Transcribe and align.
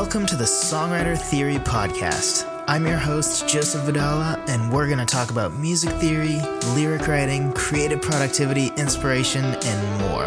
Welcome 0.00 0.26
to 0.26 0.36
the 0.36 0.44
Songwriter 0.44 1.18
Theory 1.18 1.56
Podcast. 1.56 2.48
I'm 2.68 2.86
your 2.86 2.98
host, 2.98 3.48
Joseph 3.48 3.82
Vidala, 3.82 4.38
and 4.48 4.72
we're 4.72 4.86
going 4.86 5.00
to 5.00 5.04
talk 5.04 5.32
about 5.32 5.54
music 5.54 5.90
theory, 5.94 6.40
lyric 6.76 7.08
writing, 7.08 7.52
creative 7.52 8.00
productivity, 8.00 8.68
inspiration, 8.76 9.44
and 9.44 10.00
more. 10.00 10.26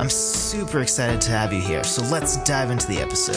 I'm 0.00 0.08
super 0.08 0.80
excited 0.80 1.20
to 1.20 1.32
have 1.32 1.52
you 1.52 1.60
here, 1.60 1.84
so 1.84 2.02
let's 2.04 2.42
dive 2.44 2.70
into 2.70 2.86
the 2.86 2.96
episode. 2.96 3.36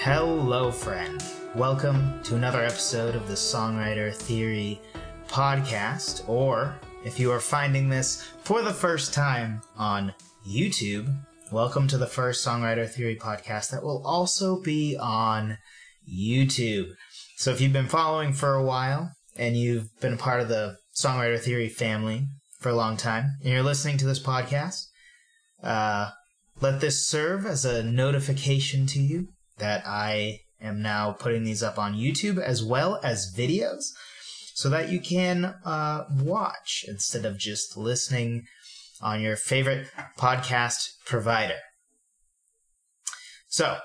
Hello, 0.00 0.72
friend. 0.72 1.22
Welcome 1.54 2.20
to 2.24 2.34
another 2.34 2.64
episode 2.64 3.14
of 3.14 3.28
the 3.28 3.34
Songwriter 3.34 4.12
Theory 4.12 4.80
Podcast, 5.28 6.28
or 6.28 6.74
if 7.04 7.20
you 7.20 7.30
are 7.30 7.38
finding 7.38 7.88
this 7.88 8.28
for 8.42 8.62
the 8.62 8.74
first 8.74 9.14
time 9.14 9.60
on 9.76 10.12
YouTube, 10.46 11.24
welcome 11.50 11.88
to 11.88 11.98
the 11.98 12.06
first 12.06 12.46
Songwriter 12.46 12.88
Theory 12.88 13.16
podcast 13.16 13.70
that 13.70 13.82
will 13.82 14.00
also 14.06 14.60
be 14.62 14.96
on 14.96 15.58
YouTube. 16.08 16.92
So 17.36 17.50
if 17.50 17.60
you've 17.60 17.72
been 17.72 17.88
following 17.88 18.32
for 18.32 18.54
a 18.54 18.62
while 18.62 19.10
and 19.36 19.56
you've 19.56 19.88
been 20.00 20.12
a 20.12 20.18
part 20.18 20.40
of 20.40 20.48
the 20.48 20.76
Songwriter 20.94 21.40
Theory 21.40 21.68
family 21.68 22.28
for 22.60 22.68
a 22.68 22.76
long 22.76 22.96
time 22.96 23.38
and 23.42 23.52
you're 23.52 23.64
listening 23.64 23.98
to 23.98 24.06
this 24.06 24.22
podcast, 24.22 24.84
uh, 25.64 26.10
let 26.60 26.80
this 26.80 27.04
serve 27.04 27.44
as 27.44 27.64
a 27.64 27.82
notification 27.82 28.86
to 28.86 29.00
you 29.00 29.28
that 29.58 29.82
I 29.84 30.42
am 30.60 30.80
now 30.80 31.10
putting 31.10 31.42
these 31.42 31.64
up 31.64 31.76
on 31.76 31.94
YouTube 31.94 32.38
as 32.38 32.62
well 32.62 33.00
as 33.02 33.34
videos 33.36 33.86
so 34.54 34.68
that 34.68 34.90
you 34.90 35.00
can 35.00 35.56
uh, 35.64 36.04
watch 36.22 36.84
instead 36.86 37.24
of 37.24 37.36
just 37.36 37.76
listening 37.76 38.44
on 39.00 39.20
your 39.20 39.36
favorite 39.36 39.88
podcast 40.18 40.96
provider. 41.04 41.58
So, 43.48 43.78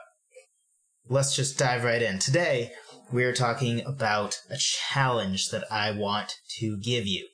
let's 1.07 1.35
just 1.35 1.57
dive 1.57 1.83
right 1.83 2.01
in. 2.01 2.19
Today, 2.19 2.71
we're 3.11 3.33
talking 3.33 3.85
about 3.85 4.39
a 4.49 4.57
challenge 4.57 5.49
that 5.49 5.65
I 5.71 5.91
want 5.91 6.35
to 6.59 6.77
give 6.77 7.05
you. 7.05 7.27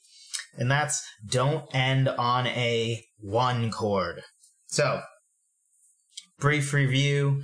And 0.58 0.72
that's 0.72 1.04
don't 1.26 1.64
end 1.74 2.10
on 2.10 2.48
a 2.48 3.04
one 3.20 3.72
chord. 3.72 4.24
So, 4.68 5.02
brief 6.40 6.74
review. 6.74 7.44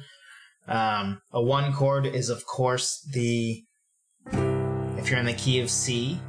Um, 0.68 1.22
a 1.32 1.42
one 1.42 1.74
chord 1.74 2.06
is, 2.06 2.30
of 2.30 2.46
course, 2.46 3.06
the. 3.14 3.64
If 4.32 5.10
you're 5.10 5.20
in 5.20 5.26
the 5.26 5.34
key 5.34 5.60
of 5.60 5.70
C, 5.70 6.20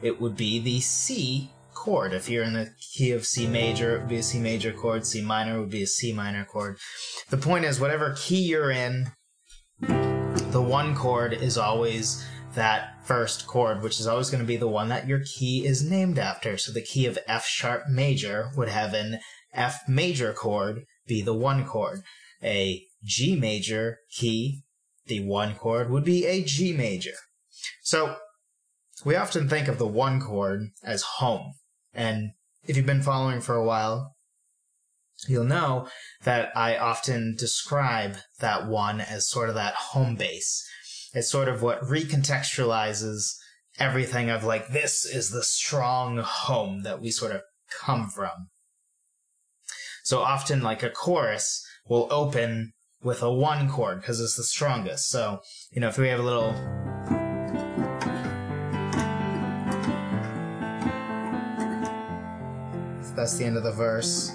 it 0.00 0.20
would 0.20 0.36
be 0.36 0.58
the 0.58 0.80
C 0.80 1.50
chord. 1.74 2.12
If 2.12 2.28
you're 2.28 2.44
in 2.44 2.52
the 2.52 2.74
key 2.94 3.12
of 3.12 3.26
C 3.26 3.46
major, 3.46 3.96
it 3.96 4.00
would 4.00 4.08
be 4.08 4.16
a 4.16 4.22
C 4.22 4.38
major 4.38 4.72
chord. 4.72 5.06
C 5.06 5.22
minor 5.22 5.60
would 5.60 5.70
be 5.70 5.82
a 5.82 5.86
C 5.86 6.12
minor 6.12 6.44
chord. 6.44 6.78
The 7.30 7.36
point 7.36 7.64
is, 7.64 7.80
whatever 7.80 8.14
key 8.18 8.42
you're 8.42 8.70
in, 8.70 9.12
the 9.80 10.62
one 10.62 10.94
chord 10.94 11.32
is 11.32 11.58
always 11.58 12.24
that 12.54 13.02
first 13.04 13.46
chord, 13.46 13.82
which 13.82 13.98
is 13.98 14.06
always 14.06 14.30
going 14.30 14.42
to 14.42 14.46
be 14.46 14.56
the 14.56 14.68
one 14.68 14.88
that 14.90 15.08
your 15.08 15.20
key 15.20 15.66
is 15.66 15.88
named 15.88 16.18
after. 16.18 16.58
So 16.58 16.72
the 16.72 16.82
key 16.82 17.06
of 17.06 17.18
F 17.26 17.46
sharp 17.46 17.84
major 17.88 18.50
would 18.56 18.68
have 18.68 18.94
an 18.94 19.18
F 19.52 19.80
major 19.88 20.32
chord 20.32 20.84
be 21.06 21.22
the 21.22 21.34
one 21.34 21.64
chord. 21.64 22.02
A 22.42 22.84
G 23.04 23.36
major 23.36 23.98
key, 24.10 24.62
the 25.06 25.26
one 25.26 25.54
chord, 25.54 25.90
would 25.90 26.04
be 26.04 26.26
a 26.26 26.42
G 26.42 26.72
major. 26.72 27.14
So 27.82 28.16
we 29.04 29.16
often 29.16 29.48
think 29.48 29.68
of 29.68 29.78
the 29.78 29.86
one 29.86 30.20
chord 30.20 30.68
as 30.84 31.02
home. 31.02 31.54
And 31.94 32.32
if 32.64 32.76
you've 32.76 32.86
been 32.86 33.02
following 33.02 33.40
for 33.40 33.54
a 33.54 33.64
while, 33.64 34.16
you'll 35.28 35.44
know 35.44 35.88
that 36.24 36.50
I 36.56 36.76
often 36.76 37.36
describe 37.38 38.16
that 38.40 38.66
one 38.66 39.00
as 39.00 39.28
sort 39.28 39.48
of 39.48 39.54
that 39.54 39.74
home 39.74 40.16
base. 40.16 40.66
It's 41.14 41.30
sort 41.30 41.48
of 41.48 41.62
what 41.62 41.82
recontextualizes 41.82 43.34
everything 43.78 44.30
of 44.30 44.44
like, 44.44 44.68
this 44.68 45.04
is 45.04 45.30
the 45.30 45.42
strong 45.42 46.18
home 46.18 46.82
that 46.82 47.00
we 47.00 47.10
sort 47.10 47.32
of 47.32 47.42
come 47.80 48.08
from. 48.08 48.48
So 50.04 50.20
often, 50.20 50.62
like 50.62 50.82
a 50.82 50.90
chorus 50.90 51.64
will 51.88 52.08
open 52.10 52.72
with 53.02 53.22
a 53.22 53.32
one 53.32 53.68
chord 53.68 54.00
because 54.00 54.20
it's 54.20 54.36
the 54.36 54.42
strongest. 54.42 55.08
So, 55.08 55.40
you 55.70 55.80
know, 55.80 55.88
if 55.88 55.98
we 55.98 56.08
have 56.08 56.20
a 56.20 56.24
little 56.24 56.52
That's 63.22 63.38
the 63.38 63.44
end 63.44 63.56
of 63.56 63.62
the 63.62 63.70
verse. 63.70 64.32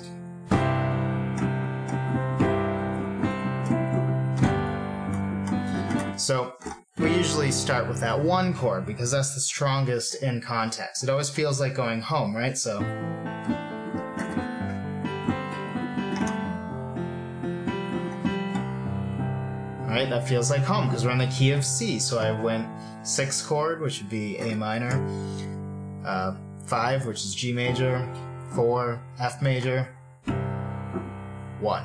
So 6.15 6.53
we 6.97 7.13
usually 7.13 7.51
start 7.51 7.89
with 7.89 7.99
that 7.99 8.17
one 8.17 8.53
chord 8.53 8.85
because 8.85 9.11
that's 9.11 9.35
the 9.35 9.41
strongest 9.41 10.23
in 10.23 10.39
context. 10.39 11.03
It 11.03 11.09
always 11.09 11.29
feels 11.29 11.59
like 11.59 11.75
going 11.75 11.99
home, 11.99 12.33
right? 12.33 12.57
So. 12.57 12.79
Right, 19.85 20.09
that 20.09 20.25
feels 20.29 20.49
like 20.49 20.61
home 20.61 20.87
because 20.87 21.03
we're 21.03 21.11
in 21.11 21.17
the 21.17 21.27
key 21.27 21.51
of 21.51 21.65
C. 21.65 21.99
So 21.99 22.19
I 22.19 22.31
went 22.41 22.65
six 23.03 23.41
chord, 23.41 23.81
which 23.81 23.99
would 23.99 24.09
be 24.09 24.37
A 24.37 24.55
minor, 24.55 24.93
uh, 26.05 26.37
five, 26.65 27.05
which 27.05 27.25
is 27.25 27.35
G 27.35 27.51
major, 27.51 28.09
four, 28.53 29.01
F 29.19 29.41
major, 29.41 29.87
one. 31.59 31.83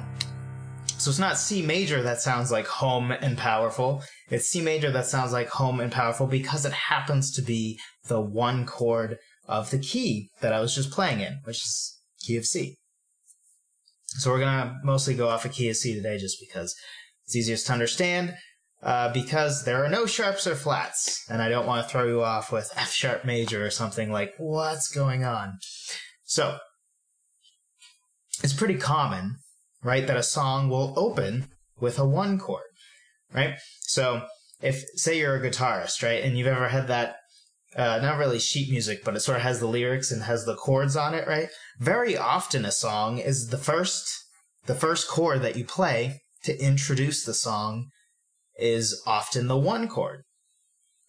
So 0.98 1.10
it's 1.10 1.18
not 1.18 1.36
C 1.36 1.62
major 1.62 2.02
that 2.02 2.20
sounds 2.20 2.52
like 2.52 2.66
home 2.66 3.10
and 3.10 3.36
powerful. 3.36 4.02
It's 4.30 4.48
C 4.48 4.60
major 4.60 4.90
that 4.92 5.06
sounds 5.06 5.32
like 5.32 5.48
home 5.48 5.80
and 5.80 5.90
powerful 5.90 6.26
because 6.26 6.64
it 6.64 6.72
happens 6.72 7.32
to 7.32 7.42
be 7.42 7.78
the 8.06 8.20
one 8.20 8.66
chord 8.66 9.18
of 9.48 9.70
the 9.70 9.78
key 9.78 10.30
that 10.40 10.52
I 10.52 10.60
was 10.60 10.74
just 10.74 10.90
playing 10.90 11.20
in, 11.20 11.40
which 11.44 11.56
is 11.56 11.98
key 12.20 12.36
of 12.36 12.46
C. 12.46 12.76
So 14.06 14.30
we're 14.30 14.40
gonna 14.40 14.78
mostly 14.84 15.14
go 15.14 15.28
off 15.28 15.44
a 15.44 15.48
of 15.48 15.54
key 15.54 15.68
of 15.70 15.76
C 15.76 15.94
today 15.94 16.18
just 16.18 16.38
because 16.38 16.74
it's 17.24 17.34
easiest 17.34 17.66
to 17.66 17.72
understand. 17.72 18.36
Uh, 18.82 19.12
because 19.12 19.64
there 19.64 19.84
are 19.84 19.88
no 19.88 20.06
sharps 20.06 20.44
or 20.44 20.56
flats, 20.56 21.24
and 21.30 21.40
I 21.40 21.48
don't 21.48 21.66
want 21.66 21.86
to 21.86 21.88
throw 21.88 22.08
you 22.08 22.24
off 22.24 22.50
with 22.50 22.72
F 22.76 22.90
sharp 22.90 23.24
major 23.24 23.64
or 23.64 23.70
something 23.70 24.10
like, 24.10 24.34
what's 24.38 24.88
going 24.88 25.22
on? 25.24 25.58
So, 26.32 26.56
it's 28.42 28.54
pretty 28.54 28.76
common, 28.76 29.36
right, 29.82 30.06
that 30.06 30.16
a 30.16 30.22
song 30.22 30.70
will 30.70 30.94
open 30.96 31.50
with 31.78 31.98
a 31.98 32.06
one 32.06 32.38
chord, 32.38 32.64
right? 33.34 33.56
So, 33.82 34.22
if, 34.62 34.82
say 34.94 35.18
you're 35.18 35.36
a 35.36 35.46
guitarist, 35.46 36.02
right, 36.02 36.24
and 36.24 36.38
you've 36.38 36.46
ever 36.46 36.68
had 36.68 36.88
that, 36.88 37.16
uh, 37.76 37.98
not 38.00 38.16
really 38.16 38.38
sheet 38.38 38.70
music, 38.70 39.04
but 39.04 39.14
it 39.14 39.20
sort 39.20 39.36
of 39.36 39.42
has 39.42 39.60
the 39.60 39.66
lyrics 39.66 40.10
and 40.10 40.22
has 40.22 40.46
the 40.46 40.56
chords 40.56 40.96
on 40.96 41.12
it, 41.12 41.28
right? 41.28 41.50
Very 41.78 42.16
often 42.16 42.64
a 42.64 42.72
song 42.72 43.18
is 43.18 43.48
the 43.48 43.58
first, 43.58 44.10
the 44.64 44.74
first 44.74 45.08
chord 45.08 45.42
that 45.42 45.56
you 45.56 45.66
play 45.66 46.22
to 46.44 46.58
introduce 46.58 47.26
the 47.26 47.34
song 47.34 47.90
is 48.58 49.02
often 49.06 49.48
the 49.48 49.58
one 49.58 49.86
chord. 49.86 50.22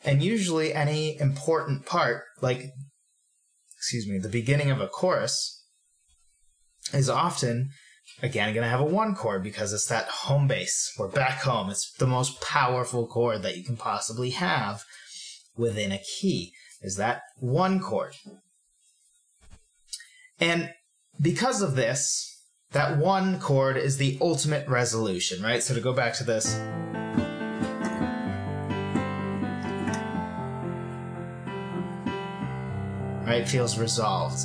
And 0.03 0.21
usually 0.21 0.73
any 0.73 1.17
important 1.17 1.85
part, 1.85 2.23
like 2.41 2.73
excuse 3.83 4.07
me, 4.07 4.17
the 4.17 4.29
beginning 4.29 4.71
of 4.71 4.79
a 4.79 4.87
chorus 4.87 5.61
is 6.93 7.09
often 7.09 7.71
again 8.21 8.53
going 8.53 8.63
to 8.63 8.69
have 8.69 8.79
a 8.79 8.85
one 8.85 9.13
chord 9.13 9.43
because 9.43 9.73
it's 9.73 9.87
that 9.87 10.07
home 10.07 10.47
base. 10.47 10.95
We're 10.97 11.09
back 11.09 11.41
home. 11.41 11.69
It's 11.69 11.91
the 11.91 12.07
most 12.07 12.39
powerful 12.39 13.05
chord 13.05 13.41
that 13.41 13.57
you 13.57 13.63
can 13.65 13.75
possibly 13.75 14.29
have 14.29 14.85
within 15.57 15.91
a 15.91 15.97
key 15.97 16.53
is 16.81 16.95
that 16.95 17.23
one 17.39 17.81
chord. 17.81 18.15
And 20.39 20.73
because 21.21 21.61
of 21.61 21.75
this, 21.75 22.41
that 22.71 22.97
one 22.97 23.37
chord 23.41 23.75
is 23.75 23.97
the 23.97 24.17
ultimate 24.21 24.65
resolution, 24.69 25.43
right? 25.43 25.61
So 25.61 25.73
to 25.73 25.81
go 25.81 25.91
back 25.91 26.13
to 26.15 26.23
this 26.23 26.57
right? 33.25 33.47
Feels 33.47 33.77
resolved. 33.77 34.39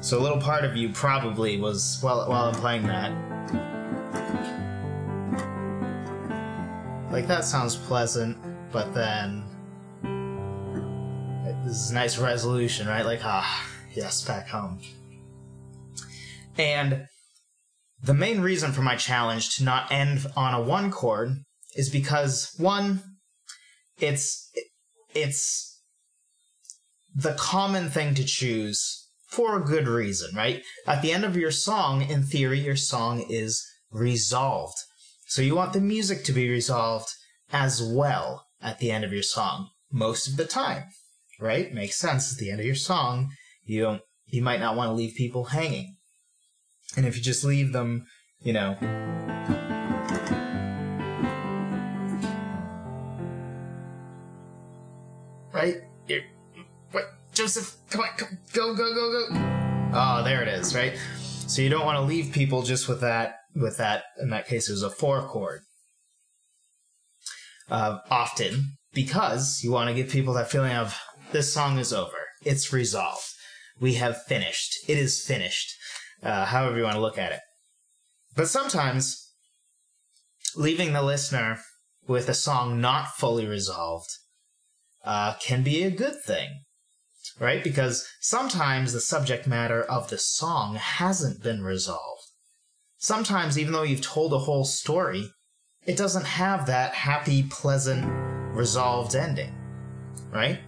So 0.00 0.18
a 0.18 0.22
little 0.22 0.40
part 0.40 0.64
of 0.64 0.76
you 0.76 0.90
probably 0.90 1.60
was 1.60 1.98
while 2.00 2.28
while 2.28 2.44
I'm 2.44 2.54
playing 2.54 2.86
that. 2.86 3.12
Like 7.10 7.26
that 7.26 7.44
sounds 7.44 7.76
pleasant, 7.76 8.36
but 8.70 8.94
then 8.94 9.42
this 11.64 11.76
is 11.76 11.92
nice 11.92 12.18
resolution, 12.18 12.86
right? 12.86 13.04
Like 13.04 13.20
ah, 13.24 13.66
yes, 13.92 14.24
back 14.24 14.48
home. 14.48 14.78
And 16.56 17.06
the 18.02 18.14
main 18.14 18.40
reason 18.40 18.72
for 18.72 18.82
my 18.82 18.96
challenge 18.96 19.56
to 19.56 19.64
not 19.64 19.90
end 19.90 20.26
on 20.36 20.54
a 20.54 20.60
one 20.60 20.90
chord 20.90 21.30
is 21.76 21.88
because 21.88 22.54
one, 22.56 23.02
it's 23.98 24.50
it's 25.14 25.67
the 27.18 27.34
common 27.34 27.90
thing 27.90 28.14
to 28.14 28.24
choose 28.24 29.08
for 29.26 29.56
a 29.56 29.64
good 29.64 29.88
reason, 29.88 30.34
right? 30.36 30.62
At 30.86 31.02
the 31.02 31.12
end 31.12 31.24
of 31.24 31.36
your 31.36 31.50
song, 31.50 32.02
in 32.02 32.22
theory, 32.22 32.60
your 32.60 32.76
song 32.76 33.26
is 33.28 33.66
resolved. 33.90 34.76
So 35.26 35.42
you 35.42 35.56
want 35.56 35.72
the 35.72 35.80
music 35.80 36.22
to 36.24 36.32
be 36.32 36.48
resolved 36.48 37.08
as 37.52 37.82
well 37.82 38.46
at 38.62 38.78
the 38.78 38.92
end 38.92 39.04
of 39.04 39.12
your 39.12 39.24
song 39.24 39.70
most 39.90 40.28
of 40.28 40.36
the 40.36 40.44
time, 40.44 40.84
right? 41.40 41.72
Makes 41.74 41.98
sense. 41.98 42.32
At 42.32 42.38
the 42.38 42.52
end 42.52 42.60
of 42.60 42.66
your 42.66 42.76
song, 42.76 43.30
you 43.64 43.82
don't, 43.82 44.02
you 44.26 44.40
might 44.40 44.60
not 44.60 44.76
want 44.76 44.90
to 44.90 44.94
leave 44.94 45.16
people 45.16 45.44
hanging. 45.46 45.96
And 46.96 47.04
if 47.04 47.16
you 47.16 47.22
just 47.22 47.44
leave 47.44 47.72
them, 47.72 48.06
you 48.40 48.52
know, 48.52 48.76
Joseph? 57.48 57.76
Come 57.88 58.02
on, 58.02 58.08
come, 58.18 58.38
go, 58.52 58.74
go, 58.74 58.92
go, 58.92 59.10
go. 59.10 59.90
Oh, 59.94 60.22
there 60.22 60.42
it 60.42 60.48
is, 60.48 60.74
right? 60.74 60.98
So 61.46 61.62
you 61.62 61.70
don't 61.70 61.86
want 61.86 61.96
to 61.96 62.02
leave 62.02 62.30
people 62.30 62.60
just 62.60 62.88
with 62.88 63.00
that. 63.00 63.36
With 63.56 63.78
that, 63.78 64.04
in 64.20 64.28
that 64.28 64.46
case, 64.46 64.68
it 64.68 64.72
was 64.72 64.82
a 64.82 64.90
four 64.90 65.22
chord. 65.22 65.62
Uh, 67.70 68.00
often 68.10 68.76
because 68.92 69.62
you 69.64 69.72
want 69.72 69.88
to 69.88 69.94
give 69.94 70.12
people 70.12 70.34
that 70.34 70.50
feeling 70.50 70.74
of 70.74 71.00
this 71.32 71.50
song 71.50 71.78
is 71.78 71.90
over, 71.90 72.18
it's 72.44 72.70
resolved, 72.70 73.24
we 73.80 73.94
have 73.94 74.22
finished, 74.24 74.76
it 74.86 74.98
is 74.98 75.24
finished. 75.24 75.72
Uh, 76.22 76.44
however 76.44 76.76
you 76.76 76.82
want 76.82 76.96
to 76.96 77.00
look 77.00 77.16
at 77.16 77.32
it. 77.32 77.40
But 78.36 78.48
sometimes 78.48 79.32
leaving 80.54 80.92
the 80.92 81.02
listener 81.02 81.60
with 82.06 82.28
a 82.28 82.34
song 82.34 82.78
not 82.78 83.16
fully 83.16 83.46
resolved 83.46 84.10
uh, 85.02 85.34
can 85.40 85.62
be 85.62 85.82
a 85.82 85.90
good 85.90 86.20
thing, 86.26 86.64
right? 87.38 87.62
Because 87.62 88.06
sometimes 88.20 88.92
the 88.92 89.00
subject 89.00 89.46
matter 89.46 89.82
of 89.82 90.10
the 90.10 90.18
song 90.18 90.76
hasn't 90.76 91.42
been 91.42 91.62
resolved. 91.62 92.24
Sometimes, 92.96 93.58
even 93.58 93.72
though 93.72 93.84
you've 93.84 94.00
told 94.00 94.32
a 94.32 94.38
whole 94.38 94.64
story, 94.64 95.30
it 95.86 95.96
doesn't 95.96 96.26
have 96.26 96.66
that 96.66 96.94
happy, 96.94 97.44
pleasant, 97.44 98.04
resolved 98.54 99.14
ending, 99.14 99.54
right? 100.30 100.60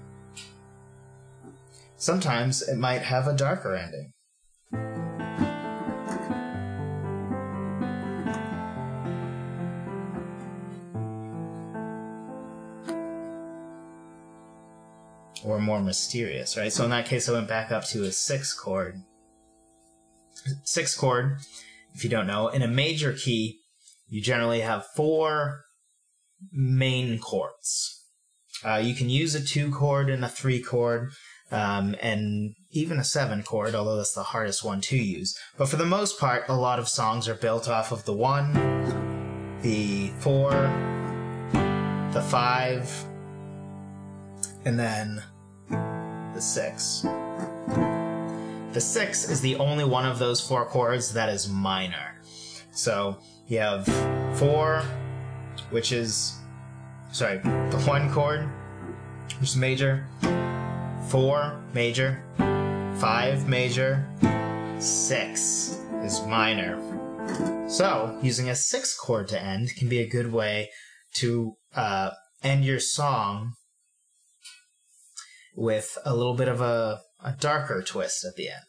Sometimes 1.96 2.62
it 2.62 2.78
might 2.78 3.02
have 3.02 3.26
a 3.26 3.36
darker 3.36 3.74
ending. 3.74 4.12
Or 15.44 15.58
more 15.58 15.80
mysterious, 15.80 16.56
right? 16.56 16.72
So 16.72 16.84
in 16.84 16.90
that 16.90 17.06
case, 17.06 17.28
I 17.28 17.32
went 17.32 17.48
back 17.48 17.70
up 17.70 17.84
to 17.86 18.04
a 18.04 18.12
six 18.12 18.52
chord. 18.52 19.02
Six 20.64 20.96
chord, 20.96 21.38
if 21.94 22.04
you 22.04 22.10
don't 22.10 22.26
know, 22.26 22.48
in 22.48 22.62
a 22.62 22.68
major 22.68 23.12
key, 23.12 23.60
you 24.08 24.20
generally 24.20 24.60
have 24.60 24.86
four 24.96 25.64
main 26.52 27.18
chords. 27.18 28.04
Uh, 28.64 28.76
you 28.76 28.94
can 28.94 29.08
use 29.08 29.34
a 29.34 29.44
two 29.44 29.70
chord 29.70 30.10
and 30.10 30.24
a 30.24 30.28
three 30.28 30.62
chord, 30.62 31.12
um, 31.50 31.94
and 32.00 32.54
even 32.70 32.98
a 32.98 33.04
seven 33.04 33.42
chord, 33.42 33.74
although 33.74 33.96
that's 33.96 34.14
the 34.14 34.22
hardest 34.22 34.64
one 34.64 34.80
to 34.80 34.96
use. 34.96 35.38
But 35.56 35.68
for 35.68 35.76
the 35.76 35.86
most 35.86 36.18
part, 36.18 36.44
a 36.48 36.54
lot 36.54 36.78
of 36.78 36.88
songs 36.88 37.28
are 37.28 37.34
built 37.34 37.68
off 37.68 37.92
of 37.92 38.04
the 38.04 38.12
one, 38.12 38.52
the 39.62 40.08
four, 40.18 40.50
the 42.12 42.22
five, 42.28 42.90
and 44.64 44.78
then 44.78 45.22
the 46.40 46.46
six. 46.46 47.02
The 48.72 48.80
six 48.80 49.28
is 49.28 49.42
the 49.42 49.56
only 49.56 49.84
one 49.84 50.06
of 50.06 50.18
those 50.18 50.40
four 50.40 50.64
chords 50.64 51.12
that 51.12 51.28
is 51.28 51.50
minor. 51.50 52.18
So 52.70 53.18
you 53.46 53.58
have 53.58 53.84
four, 54.38 54.82
which 55.68 55.92
is, 55.92 56.38
sorry, 57.12 57.40
the 57.40 57.82
one 57.86 58.10
chord, 58.10 58.48
which 59.38 59.50
is 59.50 59.56
major, 59.56 60.06
four, 61.10 61.60
major, 61.74 62.24
five, 62.98 63.46
major, 63.46 64.08
six 64.78 65.78
is 66.02 66.22
minor. 66.22 66.80
So, 67.68 68.18
using 68.22 68.48
a 68.48 68.56
six 68.56 68.96
chord 68.96 69.28
to 69.28 69.40
end 69.40 69.76
can 69.76 69.90
be 69.90 69.98
a 69.98 70.08
good 70.08 70.32
way 70.32 70.70
to 71.16 71.56
uh, 71.76 72.12
end 72.42 72.64
your 72.64 72.80
song 72.80 73.56
with 75.56 75.98
a 76.04 76.14
little 76.14 76.34
bit 76.34 76.48
of 76.48 76.60
a, 76.60 77.00
a 77.24 77.32
darker 77.38 77.82
twist 77.82 78.24
at 78.24 78.36
the 78.36 78.48
end, 78.48 78.64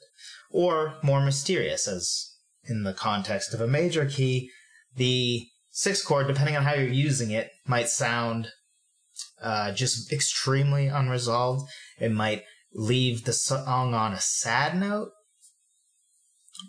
or 0.49 0.95
more 1.03 1.23
mysterious, 1.23 1.87
as 1.87 2.35
in 2.63 2.83
the 2.83 2.93
context 2.93 3.53
of 3.53 3.61
a 3.61 3.67
major 3.67 4.05
key, 4.05 4.49
the 4.95 5.47
sixth 5.69 6.05
chord, 6.05 6.27
depending 6.27 6.55
on 6.55 6.63
how 6.63 6.73
you're 6.73 6.87
using 6.87 7.31
it, 7.31 7.49
might 7.65 7.89
sound 7.89 8.49
uh, 9.41 9.71
just 9.71 10.11
extremely 10.11 10.87
unresolved. 10.87 11.69
It 11.99 12.11
might 12.11 12.43
leave 12.73 13.23
the 13.23 13.33
song 13.33 13.93
on 13.93 14.13
a 14.13 14.19
sad 14.19 14.77
note 14.77 15.09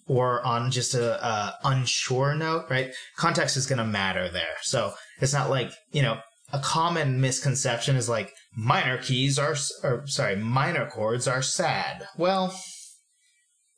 or 0.06 0.44
on 0.44 0.70
just 0.70 0.94
a, 0.94 1.25
a 1.25 1.58
unsure 1.65 2.35
note, 2.35 2.67
right? 2.70 2.93
Context 3.17 3.56
is 3.56 3.67
going 3.67 3.79
to 3.79 3.85
matter 3.85 4.31
there. 4.31 4.56
So 4.62 4.94
it's 5.20 5.32
not 5.32 5.50
like, 5.50 5.70
you 5.91 6.03
know, 6.03 6.19
a 6.53 6.58
common 6.58 7.20
misconception 7.20 7.97
is 7.97 8.08
like 8.08 8.32
minor 8.55 8.99
keys 8.99 9.39
are, 9.39 9.57
or 9.83 10.07
sorry, 10.07 10.37
minor 10.37 10.89
chords 10.89 11.27
are 11.27 11.43
sad. 11.43 12.07
Well, 12.17 12.55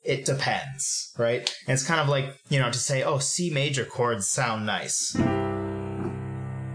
it 0.03 0.25
depends, 0.25 1.13
right? 1.17 1.41
And 1.67 1.75
it's 1.75 1.87
kind 1.87 2.01
of 2.01 2.09
like, 2.09 2.37
you 2.49 2.59
know, 2.59 2.71
to 2.71 2.79
say, 2.79 3.03
oh, 3.03 3.19
C 3.19 3.51
major 3.51 3.85
chords 3.85 4.29
sound 4.29 4.67
nice. 4.67 5.17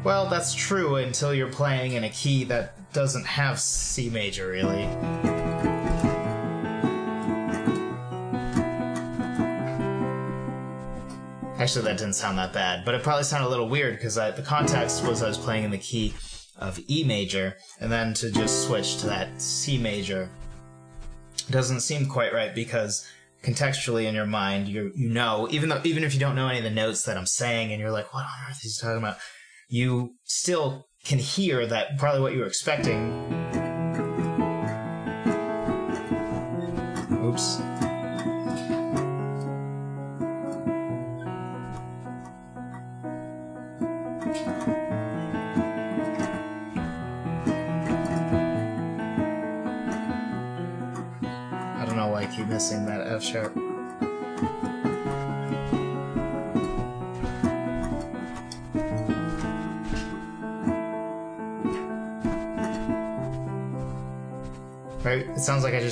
Well, 0.04 0.28
that's 0.30 0.54
true 0.54 0.96
until 0.96 1.34
you're 1.34 1.52
playing 1.52 1.94
in 1.94 2.06
a 2.06 2.10
key 2.10 2.46
that 2.46 2.94
doesn't 2.94 3.26
have 3.26 3.60
C 3.60 4.10
major, 4.10 4.48
really. 4.48 4.86
Actually, 11.60 11.84
that 11.84 11.98
didn't 11.98 12.14
sound 12.14 12.38
that 12.38 12.54
bad, 12.54 12.86
but 12.86 12.96
it 12.96 13.04
probably 13.04 13.26
sounded 13.26 13.48
a 13.48 13.50
little 13.50 13.68
weird 13.68 13.98
because 13.98 14.16
the 14.16 14.44
context 14.46 15.06
was 15.06 15.22
I 15.22 15.28
was 15.28 15.38
playing 15.38 15.66
in 15.66 15.72
the 15.72 15.78
key 15.78 16.14
of 16.60 16.80
E 16.88 17.04
major, 17.04 17.58
and 17.80 17.92
then 17.92 18.14
to 18.16 18.32
just 18.32 18.68
switch 18.68 18.98
to 18.98 19.08
that 19.08 19.42
C 19.42 19.78
major 19.78 20.30
doesn't 21.50 21.82
seem 21.82 22.06
quite 22.06 22.34
right 22.34 22.54
because 22.54 23.08
contextually 23.44 24.06
in 24.06 24.14
your 24.14 24.26
mind 24.26 24.68
you 24.68 24.92
you 24.96 25.10
know 25.10 25.48
even 25.50 25.70
though 25.70 25.82
even 25.86 26.04
if 26.04 26.14
you 26.14 26.20
don't 26.20 26.36
know 26.36 26.50
any 26.50 26.58
of 26.58 26.64
the 26.64 26.70
notes 26.70 27.04
that 27.04 27.18
I'm 27.18 27.26
saying 27.26 27.72
and 27.72 27.80
you're 27.80 27.92
like 27.92 28.14
what 28.14 28.22
on 28.22 28.50
earth 28.50 28.64
is 28.64 28.78
he 28.78 28.86
talking 28.86 29.00
about? 29.00 29.18
You 29.70 30.16
still 30.26 30.88
can 31.06 31.20
hear 31.20 31.66
that 31.66 31.98
probably 31.98 32.22
what 32.22 32.34
you 32.34 32.40
were 32.40 32.48
expecting. 32.48 33.14
Oops 37.24 37.79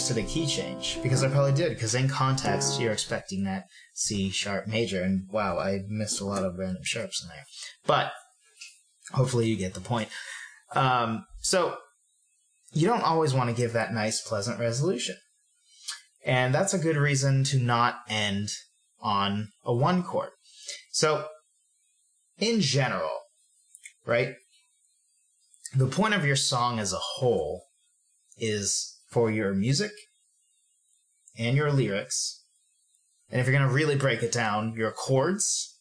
Did 0.06 0.18
a 0.18 0.24
key 0.24 0.46
change 0.46 1.00
because 1.02 1.24
I 1.24 1.30
probably 1.30 1.54
did. 1.54 1.70
Because 1.70 1.96
in 1.96 2.08
context, 2.08 2.80
you're 2.80 2.94
expecting 2.94 3.44
that 3.46 3.66
C 3.94 4.30
sharp 4.30 4.68
major, 4.68 5.02
and 5.02 5.28
wow, 5.32 5.58
I 5.58 5.80
missed 5.88 6.22
a 6.22 6.26
lot 6.26 6.44
of 6.44 6.58
random 6.58 6.84
sharps 6.84 7.24
in 7.24 7.30
there. 7.30 7.46
But 7.86 8.12
hopefully, 9.12 9.48
you 9.48 9.56
get 9.56 9.74
the 9.74 9.82
point. 9.82 10.10
Um, 10.76 11.26
so 11.42 11.78
you 12.72 12.88
don't 12.88 13.04
always 13.04 13.34
want 13.34 13.50
to 13.50 13.56
give 13.56 13.74
that 13.74 13.94
nice, 13.94 14.22
pleasant 14.22 14.60
resolution. 14.60 15.16
And 16.26 16.54
that's 16.54 16.74
a 16.74 16.80
good 16.80 16.98
reason 16.98 17.44
to 17.46 17.58
not 17.58 18.02
end 18.10 18.50
on 19.00 19.50
a 19.64 19.74
one 19.74 20.04
chord. 20.04 20.30
So, 20.92 21.28
in 22.38 22.62
general, 22.62 23.10
right, 24.06 24.36
the 25.76 25.88
point 25.88 26.14
of 26.14 26.26
your 26.26 26.36
song 26.36 26.80
as 26.80 26.94
a 26.94 27.00
whole 27.00 27.64
is 28.38 28.97
for 29.10 29.32
your 29.32 29.54
music 29.54 29.92
and 31.38 31.56
your 31.56 31.72
lyrics. 31.72 32.44
And 33.30 33.42
if 33.42 33.48
you're 33.48 33.58
going 33.58 33.68
to 33.68 33.74
really 33.74 33.96
break 33.96 34.24
it 34.24 34.32
down, 34.32 34.74
your 34.76 34.92
chords, 34.92 35.80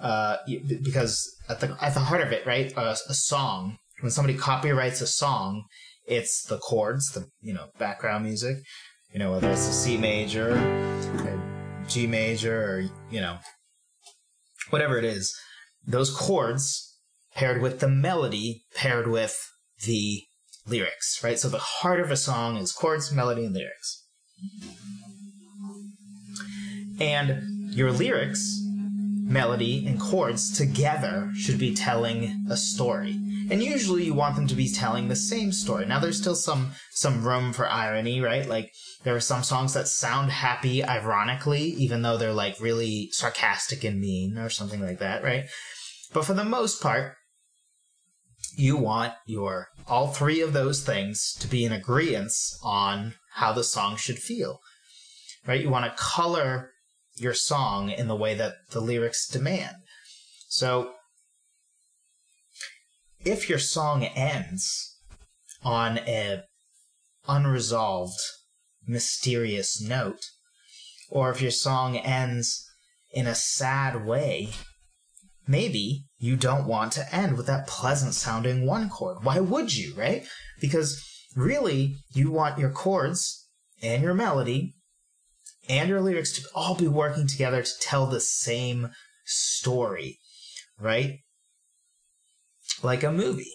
uh, 0.00 0.38
because 0.82 1.30
at 1.48 1.60
the 1.60 1.76
at 1.80 1.94
the 1.94 2.00
heart 2.00 2.20
of 2.20 2.32
it, 2.32 2.44
right, 2.44 2.72
a, 2.76 2.96
a 3.08 3.14
song. 3.14 3.78
When 4.00 4.10
somebody 4.10 4.36
copyrights 4.36 5.00
a 5.00 5.06
song, 5.06 5.62
it's 6.04 6.42
the 6.42 6.58
chords, 6.58 7.12
the 7.12 7.28
you 7.40 7.54
know 7.54 7.66
background 7.78 8.24
music, 8.24 8.56
you 9.12 9.18
know, 9.18 9.32
whether 9.32 9.50
it's 9.50 9.68
a 9.68 9.72
C 9.72 9.98
major, 9.98 10.56
G 11.86 12.06
major, 12.06 12.62
or, 12.62 12.80
you 13.10 13.20
know, 13.20 13.36
whatever 14.70 14.96
it 14.96 15.04
is, 15.04 15.34
those 15.86 16.10
chords 16.10 16.98
paired 17.34 17.60
with 17.60 17.80
the 17.80 17.88
melody, 17.88 18.64
paired 18.74 19.06
with 19.06 19.38
the 19.84 20.22
lyrics, 20.66 21.22
right? 21.22 21.38
So 21.38 21.48
the 21.48 21.58
heart 21.58 22.00
of 22.00 22.10
a 22.10 22.16
song 22.16 22.56
is 22.56 22.72
chords, 22.72 23.12
melody, 23.12 23.44
and 23.44 23.54
lyrics. 23.54 24.04
And 27.00 27.74
your 27.74 27.90
lyrics, 27.90 28.60
melody, 29.22 29.86
and 29.86 30.00
chords 30.00 30.56
together 30.56 31.30
should 31.34 31.58
be 31.58 31.74
telling 31.74 32.46
a 32.50 32.56
story. 32.56 33.18
And 33.50 33.62
usually 33.62 34.04
you 34.04 34.14
want 34.14 34.36
them 34.36 34.46
to 34.46 34.54
be 34.54 34.72
telling 34.72 35.08
the 35.08 35.16
same 35.16 35.52
story. 35.52 35.84
Now 35.84 35.98
there's 35.98 36.18
still 36.18 36.36
some 36.36 36.72
some 36.92 37.26
room 37.26 37.52
for 37.52 37.68
irony, 37.68 38.20
right? 38.20 38.48
Like 38.48 38.72
there 39.02 39.16
are 39.16 39.20
some 39.20 39.42
songs 39.42 39.74
that 39.74 39.88
sound 39.88 40.30
happy 40.30 40.84
ironically, 40.84 41.62
even 41.62 42.02
though 42.02 42.16
they're 42.16 42.32
like 42.32 42.60
really 42.60 43.08
sarcastic 43.10 43.84
and 43.84 44.00
mean 44.00 44.38
or 44.38 44.48
something 44.48 44.80
like 44.80 45.00
that, 45.00 45.24
right? 45.24 45.44
But 46.12 46.24
for 46.24 46.34
the 46.34 46.44
most 46.44 46.80
part, 46.80 47.16
you 48.56 48.76
want 48.76 49.14
your 49.26 49.68
all 49.86 50.08
three 50.08 50.40
of 50.40 50.52
those 50.52 50.84
things 50.84 51.34
to 51.40 51.48
be 51.48 51.64
in 51.64 51.72
agreement 51.72 52.32
on 52.62 53.14
how 53.34 53.52
the 53.52 53.64
song 53.64 53.96
should 53.96 54.18
feel. 54.18 54.60
Right? 55.46 55.60
You 55.60 55.70
want 55.70 55.84
to 55.84 56.02
color 56.02 56.70
your 57.16 57.34
song 57.34 57.90
in 57.90 58.08
the 58.08 58.16
way 58.16 58.34
that 58.34 58.54
the 58.70 58.80
lyrics 58.80 59.26
demand. 59.26 59.76
So 60.48 60.92
if 63.24 63.48
your 63.48 63.58
song 63.58 64.04
ends 64.04 64.98
on 65.62 65.98
a 65.98 66.42
unresolved 67.28 68.18
mysterious 68.86 69.80
note 69.80 70.24
or 71.08 71.30
if 71.30 71.40
your 71.40 71.52
song 71.52 71.96
ends 71.96 72.68
in 73.12 73.26
a 73.26 73.34
sad 73.34 74.04
way 74.04 74.50
maybe 75.52 76.06
you 76.18 76.34
don't 76.34 76.66
want 76.66 76.92
to 76.92 77.14
end 77.14 77.36
with 77.36 77.46
that 77.46 77.66
pleasant 77.66 78.14
sounding 78.14 78.66
one 78.66 78.88
chord. 78.88 79.18
Why 79.22 79.38
would 79.38 79.76
you, 79.76 79.94
right? 79.94 80.24
Because 80.60 81.00
really, 81.36 81.96
you 82.14 82.30
want 82.30 82.58
your 82.58 82.70
chords 82.70 83.46
and 83.82 84.02
your 84.02 84.14
melody 84.14 84.74
and 85.68 85.90
your 85.90 86.00
lyrics 86.00 86.32
to 86.32 86.48
all 86.54 86.74
be 86.74 86.88
working 86.88 87.26
together 87.26 87.62
to 87.62 87.78
tell 87.80 88.06
the 88.06 88.18
same 88.18 88.90
story, 89.26 90.18
right? 90.80 91.18
Like 92.82 93.02
a 93.02 93.12
movie. 93.12 93.52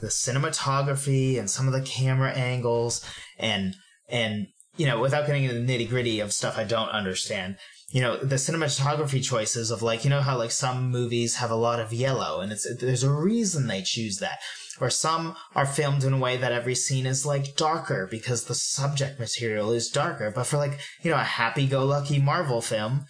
The 0.00 0.06
cinematography 0.08 1.38
and 1.38 1.50
some 1.50 1.66
of 1.66 1.74
the 1.74 1.82
camera 1.82 2.32
angles 2.32 3.04
and 3.38 3.74
and 4.08 4.46
you 4.76 4.86
know, 4.86 4.98
without 4.98 5.26
getting 5.26 5.44
into 5.44 5.60
the 5.60 5.66
nitty 5.66 5.88
gritty 5.88 6.20
of 6.20 6.32
stuff 6.32 6.58
I 6.58 6.64
don't 6.64 6.88
understand, 6.88 7.58
you 7.90 8.00
know 8.00 8.16
the 8.16 8.36
cinematography 8.36 9.22
choices 9.22 9.70
of 9.70 9.82
like 9.82 10.04
you 10.04 10.10
know 10.10 10.20
how 10.20 10.36
like 10.36 10.50
some 10.50 10.90
movies 10.90 11.36
have 11.36 11.50
a 11.50 11.56
lot 11.56 11.80
of 11.80 11.92
yellow 11.92 12.40
and 12.40 12.52
it's 12.52 12.66
there's 12.80 13.02
a 13.02 13.12
reason 13.12 13.66
they 13.66 13.82
choose 13.82 14.18
that. 14.18 14.38
Or 14.80 14.90
some 14.90 15.36
are 15.54 15.66
filmed 15.66 16.02
in 16.02 16.14
a 16.14 16.18
way 16.18 16.36
that 16.36 16.50
every 16.50 16.74
scene 16.74 17.06
is 17.06 17.24
like 17.24 17.54
darker 17.54 18.08
because 18.10 18.44
the 18.44 18.56
subject 18.56 19.20
material 19.20 19.70
is 19.70 19.88
darker. 19.88 20.32
But 20.34 20.44
for 20.44 20.56
like 20.56 20.80
you 21.02 21.10
know 21.10 21.16
a 21.16 21.24
happy-go-lucky 21.24 22.20
marvel 22.20 22.60
film 22.60 23.06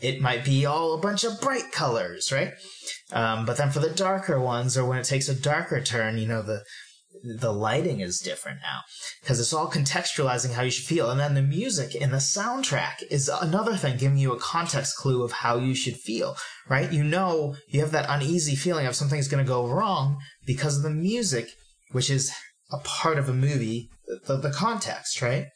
it 0.00 0.20
might 0.20 0.44
be 0.44 0.64
all 0.64 0.94
a 0.94 1.00
bunch 1.00 1.24
of 1.24 1.40
bright 1.40 1.72
colors 1.72 2.30
right? 2.30 2.52
Um, 3.12 3.44
but 3.46 3.56
then 3.56 3.70
for 3.70 3.80
the 3.80 3.90
darker 3.90 4.40
ones 4.40 4.78
or 4.78 4.84
when 4.84 4.98
it 4.98 5.04
takes 5.04 5.28
a 5.28 5.34
darker 5.34 5.80
turn 5.80 6.18
you 6.18 6.28
know 6.28 6.42
the 6.42 6.62
the 7.22 7.52
lighting 7.52 8.00
is 8.00 8.20
different 8.20 8.60
now 8.62 8.80
because 9.20 9.40
it's 9.40 9.52
all 9.52 9.70
contextualizing 9.70 10.52
how 10.52 10.62
you 10.62 10.70
should 10.70 10.84
feel. 10.84 11.10
And 11.10 11.18
then 11.18 11.34
the 11.34 11.42
music 11.42 11.94
in 11.94 12.10
the 12.10 12.18
soundtrack 12.18 13.02
is 13.10 13.28
another 13.28 13.76
thing, 13.76 13.96
giving 13.96 14.18
you 14.18 14.32
a 14.32 14.38
context 14.38 14.96
clue 14.96 15.22
of 15.22 15.32
how 15.32 15.56
you 15.56 15.74
should 15.74 15.96
feel, 15.96 16.36
right? 16.68 16.92
You 16.92 17.04
know, 17.04 17.56
you 17.68 17.80
have 17.80 17.92
that 17.92 18.06
uneasy 18.08 18.54
feeling 18.54 18.86
of 18.86 18.94
something's 18.94 19.28
going 19.28 19.44
to 19.44 19.48
go 19.48 19.66
wrong 19.66 20.18
because 20.46 20.76
of 20.76 20.82
the 20.82 20.90
music, 20.90 21.48
which 21.92 22.10
is 22.10 22.30
a 22.70 22.78
part 22.78 23.18
of 23.18 23.28
a 23.28 23.34
movie, 23.34 23.90
the, 24.26 24.36
the 24.36 24.50
context, 24.50 25.22
right? 25.22 25.46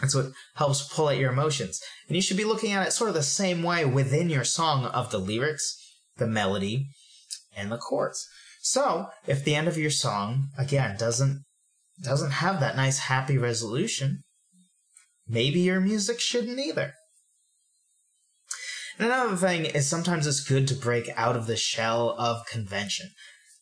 That's 0.00 0.14
what 0.14 0.32
helps 0.54 0.92
pull 0.94 1.10
at 1.10 1.18
your 1.18 1.32
emotions. 1.32 1.80
And 2.08 2.16
you 2.16 2.22
should 2.22 2.36
be 2.36 2.44
looking 2.44 2.72
at 2.72 2.86
it 2.86 2.92
sort 2.92 3.08
of 3.08 3.14
the 3.14 3.22
same 3.22 3.62
way 3.62 3.84
within 3.84 4.30
your 4.30 4.44
song 4.44 4.86
of 4.86 5.10
the 5.10 5.18
lyrics, 5.18 5.76
the 6.16 6.26
melody, 6.26 6.88
and 7.56 7.70
the 7.70 7.76
chords. 7.76 8.26
So, 8.70 9.08
if 9.26 9.42
the 9.42 9.56
end 9.56 9.66
of 9.66 9.76
your 9.76 9.90
song 9.90 10.50
again 10.56 10.96
doesn't 10.96 11.42
doesn't 12.00 12.30
have 12.30 12.60
that 12.60 12.76
nice 12.76 13.00
happy 13.00 13.36
resolution, 13.36 14.22
maybe 15.26 15.58
your 15.58 15.80
music 15.80 16.20
shouldn't 16.20 16.60
either. 16.60 16.94
And 18.96 19.08
another 19.08 19.34
thing 19.34 19.64
is 19.64 19.88
sometimes 19.88 20.24
it's 20.24 20.48
good 20.48 20.68
to 20.68 20.76
break 20.76 21.10
out 21.16 21.34
of 21.34 21.48
the 21.48 21.56
shell 21.56 22.14
of 22.16 22.46
convention. 22.46 23.08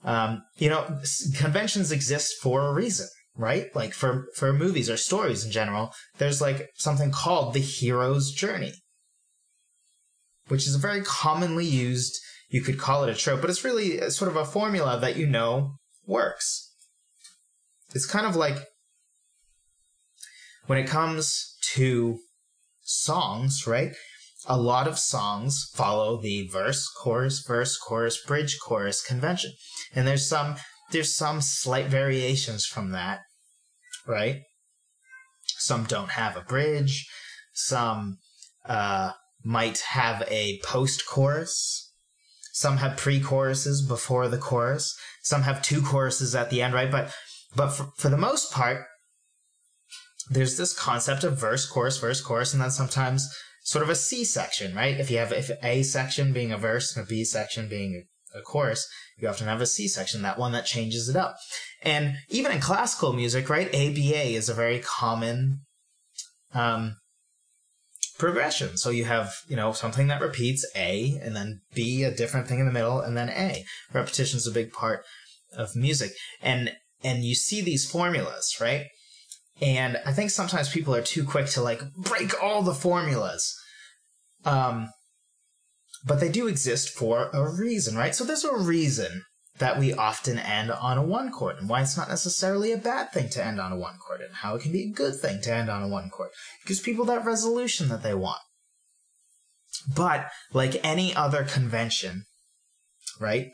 Um, 0.04 0.42
you 0.58 0.68
know, 0.68 1.00
conventions 1.36 1.90
exist 1.90 2.34
for 2.42 2.66
a 2.66 2.74
reason, 2.74 3.08
right? 3.34 3.74
Like 3.74 3.94
for 3.94 4.26
for 4.34 4.52
movies 4.52 4.90
or 4.90 4.98
stories 4.98 5.42
in 5.42 5.50
general, 5.50 5.94
there's 6.18 6.42
like 6.42 6.68
something 6.74 7.12
called 7.12 7.54
the 7.54 7.60
hero's 7.60 8.30
journey, 8.30 8.74
which 10.48 10.66
is 10.66 10.74
a 10.74 10.86
very 10.86 11.00
commonly 11.00 11.64
used 11.64 12.20
you 12.48 12.62
could 12.62 12.78
call 12.78 13.04
it 13.04 13.10
a 13.10 13.14
trope, 13.14 13.40
but 13.40 13.50
it's 13.50 13.64
really 13.64 13.98
sort 14.10 14.30
of 14.30 14.36
a 14.36 14.44
formula 14.44 14.98
that 15.00 15.16
you 15.16 15.26
know 15.26 15.74
works. 16.06 16.74
It's 17.94 18.06
kind 18.06 18.26
of 18.26 18.36
like 18.36 18.56
when 20.66 20.78
it 20.78 20.86
comes 20.86 21.56
to 21.74 22.18
songs, 22.82 23.66
right? 23.66 23.92
A 24.46 24.56
lot 24.56 24.88
of 24.88 24.98
songs 24.98 25.68
follow 25.74 26.20
the 26.20 26.48
verse, 26.48 26.88
chorus, 26.88 27.44
verse, 27.46 27.76
chorus, 27.76 28.22
bridge, 28.24 28.58
chorus 28.64 29.04
convention. 29.04 29.52
And 29.94 30.06
there's 30.06 30.28
some 30.28 30.56
there's 30.90 31.14
some 31.14 31.42
slight 31.42 31.86
variations 31.86 32.64
from 32.64 32.92
that, 32.92 33.20
right? 34.06 34.40
Some 35.58 35.84
don't 35.84 36.10
have 36.10 36.36
a 36.36 36.40
bridge, 36.42 37.06
some 37.52 38.18
uh, 38.64 39.12
might 39.44 39.78
have 39.80 40.26
a 40.30 40.60
post 40.64 41.04
chorus, 41.06 41.87
some 42.58 42.78
have 42.78 42.96
pre-choruses 42.96 43.82
before 43.82 44.26
the 44.26 44.36
chorus. 44.36 44.98
Some 45.22 45.42
have 45.42 45.62
two 45.62 45.80
choruses 45.80 46.34
at 46.34 46.50
the 46.50 46.60
end, 46.60 46.74
right? 46.74 46.90
But 46.90 47.14
but 47.54 47.68
for, 47.68 47.92
for 47.96 48.08
the 48.08 48.18
most 48.18 48.52
part, 48.52 48.84
there's 50.28 50.56
this 50.56 50.76
concept 50.76 51.22
of 51.22 51.38
verse, 51.38 51.64
chorus, 51.66 51.98
verse, 51.98 52.20
chorus, 52.20 52.52
and 52.52 52.60
then 52.60 52.72
sometimes 52.72 53.32
sort 53.62 53.84
of 53.84 53.90
a 53.90 53.94
C 53.94 54.24
section, 54.24 54.74
right? 54.74 54.98
If 54.98 55.08
you 55.08 55.18
have 55.18 55.32
if 55.32 55.52
A 55.62 55.84
section 55.84 56.32
being 56.32 56.50
a 56.50 56.58
verse 56.58 56.96
and 56.96 57.06
a 57.06 57.08
B 57.08 57.22
section 57.22 57.68
being 57.68 58.06
a, 58.34 58.42
chorus, 58.42 58.88
you 59.16 59.28
often 59.28 59.46
have 59.46 59.60
a 59.60 59.66
C 59.66 59.86
section, 59.86 60.22
that 60.22 60.38
one 60.38 60.50
that 60.50 60.66
changes 60.66 61.08
it 61.08 61.14
up. 61.14 61.36
And 61.82 62.16
even 62.28 62.50
in 62.50 62.60
classical 62.60 63.12
music, 63.12 63.48
right, 63.48 63.68
ABA 63.68 64.34
is 64.34 64.48
a 64.48 64.54
very 64.54 64.80
common 64.80 65.60
um, 66.52 66.96
progression. 68.18 68.76
So 68.76 68.90
you 68.90 69.04
have, 69.04 69.34
you 69.48 69.56
know, 69.56 69.72
something 69.72 70.08
that 70.08 70.20
repeats 70.20 70.66
A 70.76 71.18
and 71.22 71.34
then 71.34 71.60
B, 71.74 72.02
a 72.02 72.14
different 72.14 72.48
thing 72.48 72.58
in 72.58 72.66
the 72.66 72.72
middle, 72.72 73.00
and 73.00 73.16
then 73.16 73.30
A. 73.30 73.64
Repetition 73.92 74.36
is 74.36 74.46
a 74.46 74.52
big 74.52 74.72
part 74.72 75.04
of 75.56 75.76
music. 75.76 76.12
And 76.42 76.72
and 77.02 77.24
you 77.24 77.34
see 77.34 77.60
these 77.60 77.88
formulas, 77.88 78.56
right? 78.60 78.86
And 79.60 79.98
I 80.04 80.12
think 80.12 80.30
sometimes 80.30 80.68
people 80.68 80.94
are 80.94 81.02
too 81.02 81.24
quick 81.24 81.46
to 81.46 81.62
like 81.62 81.80
break 81.94 82.42
all 82.42 82.62
the 82.62 82.74
formulas. 82.74 83.54
Um 84.44 84.90
but 86.04 86.20
they 86.20 86.28
do 86.28 86.46
exist 86.46 86.90
for 86.90 87.28
a 87.32 87.50
reason, 87.50 87.96
right? 87.96 88.14
So 88.14 88.24
there's 88.24 88.44
a 88.44 88.56
reason 88.56 89.22
that 89.58 89.78
we 89.78 89.92
often 89.92 90.38
end 90.38 90.70
on 90.70 90.98
a 90.98 91.02
one 91.02 91.30
chord 91.30 91.56
and 91.58 91.68
why 91.68 91.82
it's 91.82 91.96
not 91.96 92.08
necessarily 92.08 92.72
a 92.72 92.78
bad 92.78 93.12
thing 93.12 93.28
to 93.30 93.44
end 93.44 93.60
on 93.60 93.72
a 93.72 93.76
one 93.76 93.98
chord 93.98 94.20
and 94.20 94.34
how 94.36 94.54
it 94.54 94.62
can 94.62 94.72
be 94.72 94.84
a 94.84 94.92
good 94.92 95.14
thing 95.16 95.40
to 95.42 95.52
end 95.52 95.68
on 95.68 95.82
a 95.82 95.88
one 95.88 96.10
chord. 96.10 96.30
It 96.62 96.68
gives 96.68 96.80
people 96.80 97.04
that 97.06 97.24
resolution 97.24 97.88
that 97.88 98.02
they 98.02 98.14
want. 98.14 98.40
But 99.94 100.28
like 100.52 100.84
any 100.84 101.14
other 101.14 101.44
convention, 101.44 102.24
right? 103.20 103.48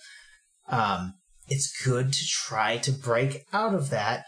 Um, 0.69 1.15
it's 1.49 1.85
good 1.85 2.13
to 2.13 2.27
try 2.27 2.79
to 2.79 2.93
break 2.93 3.45
out 3.53 3.75
of 3.75 3.91
that 3.91 4.25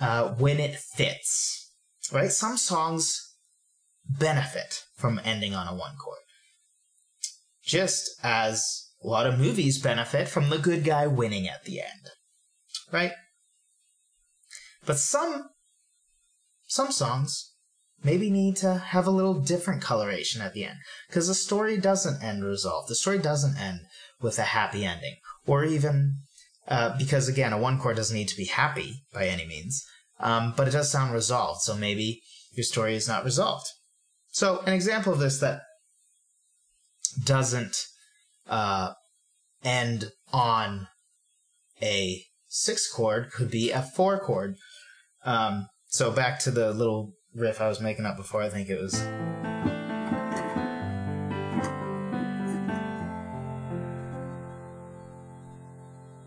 uh, 0.00 0.30
when 0.34 0.60
it 0.60 0.76
fits, 0.76 1.72
right? 2.12 2.30
Some 2.30 2.56
songs 2.56 3.34
benefit 4.08 4.84
from 4.96 5.20
ending 5.24 5.54
on 5.54 5.66
a 5.66 5.74
one 5.74 5.96
chord, 5.96 6.18
just 7.64 8.10
as 8.22 8.83
a 9.04 9.06
lot 9.06 9.26
of 9.26 9.38
movies 9.38 9.80
benefit 9.80 10.28
from 10.28 10.48
the 10.48 10.58
good 10.58 10.82
guy 10.82 11.06
winning 11.06 11.46
at 11.46 11.64
the 11.64 11.80
end. 11.80 12.10
Right? 12.90 13.12
But 14.86 14.98
some 14.98 15.50
some 16.66 16.90
songs 16.90 17.52
maybe 18.02 18.30
need 18.30 18.56
to 18.56 18.74
have 18.76 19.06
a 19.06 19.10
little 19.10 19.40
different 19.40 19.82
coloration 19.82 20.42
at 20.42 20.54
the 20.54 20.64
end 20.64 20.78
because 21.08 21.28
the 21.28 21.34
story 21.34 21.76
doesn't 21.76 22.22
end 22.22 22.44
resolved. 22.44 22.88
The 22.88 22.94
story 22.94 23.18
doesn't 23.18 23.58
end 23.58 23.80
with 24.20 24.38
a 24.38 24.42
happy 24.42 24.84
ending, 24.84 25.16
or 25.46 25.64
even 25.64 26.18
uh, 26.68 26.96
because 26.96 27.28
again, 27.28 27.52
a 27.52 27.58
one 27.58 27.78
chord 27.78 27.96
doesn't 27.96 28.16
need 28.16 28.28
to 28.28 28.36
be 28.36 28.46
happy 28.46 29.02
by 29.12 29.26
any 29.26 29.46
means, 29.46 29.84
um, 30.20 30.54
but 30.56 30.68
it 30.68 30.72
does 30.72 30.90
sound 30.90 31.12
resolved. 31.12 31.60
So 31.60 31.76
maybe 31.76 32.22
your 32.52 32.64
story 32.64 32.94
is 32.94 33.08
not 33.08 33.24
resolved. 33.24 33.66
So, 34.30 34.60
an 34.66 34.72
example 34.72 35.12
of 35.12 35.20
this 35.20 35.38
that 35.40 35.62
doesn't 37.24 37.86
uh, 38.48 38.92
end 39.62 40.10
on 40.32 40.88
a 41.82 42.24
six 42.46 42.90
chord 42.90 43.30
could 43.32 43.50
be 43.50 43.70
a 43.70 43.82
four 43.82 44.18
chord. 44.18 44.56
Um, 45.24 45.68
so 45.86 46.10
back 46.10 46.38
to 46.40 46.50
the 46.50 46.72
little 46.72 47.14
riff 47.34 47.60
I 47.60 47.68
was 47.68 47.80
making 47.80 48.06
up 48.06 48.16
before. 48.16 48.42
I 48.42 48.48
think 48.48 48.68
it 48.68 48.80
was. 48.80 48.94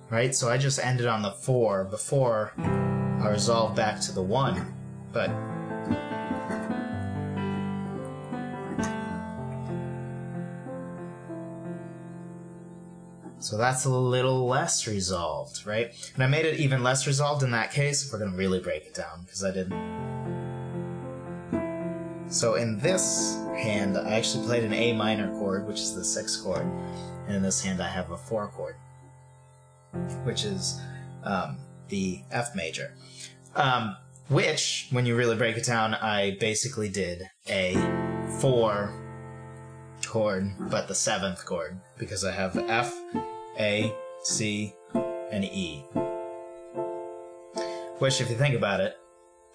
Right, 0.09 0.33
so 0.33 0.49
I 0.49 0.57
just 0.57 0.79
ended 0.79 1.05
on 1.05 1.21
the 1.21 1.31
four 1.31 1.83
before 1.83 2.53
I 2.57 3.29
resolved 3.29 3.75
back 3.75 3.99
to 4.01 4.13
the 4.13 4.21
one, 4.21 4.73
but 5.11 5.29
So 13.47 13.55
that's 13.55 13.85
a 13.85 13.89
little 13.89 14.45
less 14.45 14.87
resolved, 14.87 15.65
right? 15.65 15.93
And 16.15 16.21
I 16.21 16.27
made 16.27 16.45
it 16.45 16.59
even 16.59 16.83
less 16.83 17.07
resolved 17.07 17.43
in 17.43 17.51
that 17.51 17.71
case 17.71 18.11
we're 18.11 18.19
going 18.19 18.31
to 18.31 18.37
really 18.37 18.59
break 18.59 18.85
it 18.85 18.93
down, 18.93 19.21
because 19.23 19.41
I 19.41 19.51
didn't. 19.51 19.71
So 22.27 22.55
in 22.55 22.77
this 22.79 23.37
hand, 23.55 23.97
I 23.97 24.15
actually 24.15 24.45
played 24.45 24.65
an 24.65 24.73
A 24.73 24.91
minor 24.91 25.31
chord, 25.39 25.65
which 25.65 25.77
is 25.77 25.95
the 25.95 26.03
sixth 26.03 26.43
chord, 26.43 26.65
and 27.25 27.37
in 27.37 27.41
this 27.41 27.63
hand 27.63 27.81
I 27.81 27.87
have 27.87 28.11
a 28.11 28.17
four 28.17 28.49
chord, 28.49 28.75
which 30.25 30.43
is 30.43 30.81
um, 31.23 31.57
the 31.87 32.19
F 32.31 32.53
major. 32.53 32.95
Um, 33.55 33.95
which, 34.27 34.89
when 34.91 35.05
you 35.05 35.15
really 35.15 35.37
break 35.37 35.55
it 35.55 35.63
down, 35.63 35.93
I 35.93 36.35
basically 36.41 36.89
did 36.89 37.23
a 37.47 37.75
four 38.41 38.93
chord, 40.05 40.51
but 40.69 40.89
the 40.89 40.95
seventh 40.95 41.45
chord, 41.45 41.79
because 41.97 42.25
I 42.25 42.33
have 42.33 42.57
F, 42.57 42.93
A, 43.59 43.93
C, 44.23 44.73
and 45.31 45.43
E. 45.43 45.83
Which, 47.99 48.21
if 48.21 48.29
you 48.29 48.35
think 48.35 48.55
about 48.55 48.79
it, 48.79 48.95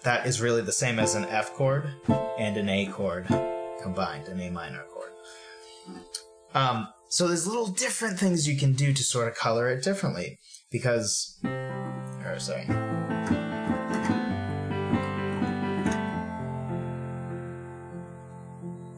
that 0.03 0.25
is 0.27 0.41
really 0.41 0.61
the 0.61 0.71
same 0.71 0.99
as 0.99 1.15
an 1.15 1.25
F 1.25 1.53
chord 1.53 1.89
and 2.37 2.57
an 2.57 2.69
A 2.69 2.87
chord 2.87 3.27
combined, 3.81 4.27
an 4.27 4.39
A 4.41 4.49
minor 4.49 4.83
chord. 4.91 5.11
Um, 6.53 6.87
so 7.09 7.27
there's 7.27 7.47
little 7.47 7.67
different 7.67 8.19
things 8.19 8.47
you 8.47 8.57
can 8.57 8.73
do 8.73 8.93
to 8.93 9.03
sort 9.03 9.27
of 9.27 9.35
color 9.35 9.69
it 9.69 9.83
differently, 9.83 10.39
because, 10.71 11.39
or 11.43 12.37
sorry. 12.39 12.67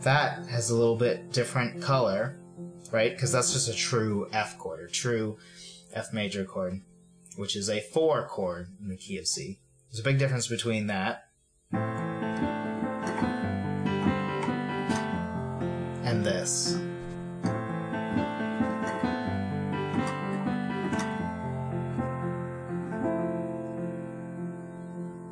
that 0.05 0.45
has 0.45 0.69
a 0.69 0.75
little 0.75 0.95
bit 0.95 1.33
different 1.33 1.81
color, 1.81 2.37
right? 2.95 3.11
Because 3.11 3.33
that's 3.33 3.51
just 3.51 3.67
a 3.67 3.73
true 3.73 4.29
F 4.31 4.57
chord, 4.57 4.79
a 4.79 4.87
true 4.87 5.37
F 5.93 6.13
major 6.13 6.45
chord, 6.45 6.79
which 7.35 7.57
is 7.57 7.69
a 7.69 7.81
4 7.81 8.25
chord 8.29 8.69
in 8.81 8.87
the 8.87 8.95
key 8.95 9.17
of 9.17 9.27
C. 9.27 9.59
There's 9.91 9.99
a 9.99 10.03
big 10.03 10.17
difference 10.17 10.47
between 10.47 10.87
that 10.87 11.27
and 16.05 16.23
this. 16.25 16.79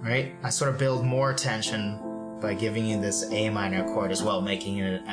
Right? 0.01 0.35
I 0.43 0.49
sort 0.49 0.69
of 0.69 0.77
build 0.77 1.05
more 1.05 1.33
tension 1.33 1.97
by 2.41 2.55
giving 2.55 2.85
you 2.85 2.99
this 2.99 3.23
A 3.31 3.49
minor 3.49 3.85
chord 3.85 4.11
as 4.11 4.21
well, 4.21 4.41
making 4.41 4.79
it 4.79 5.01
an 5.01 5.07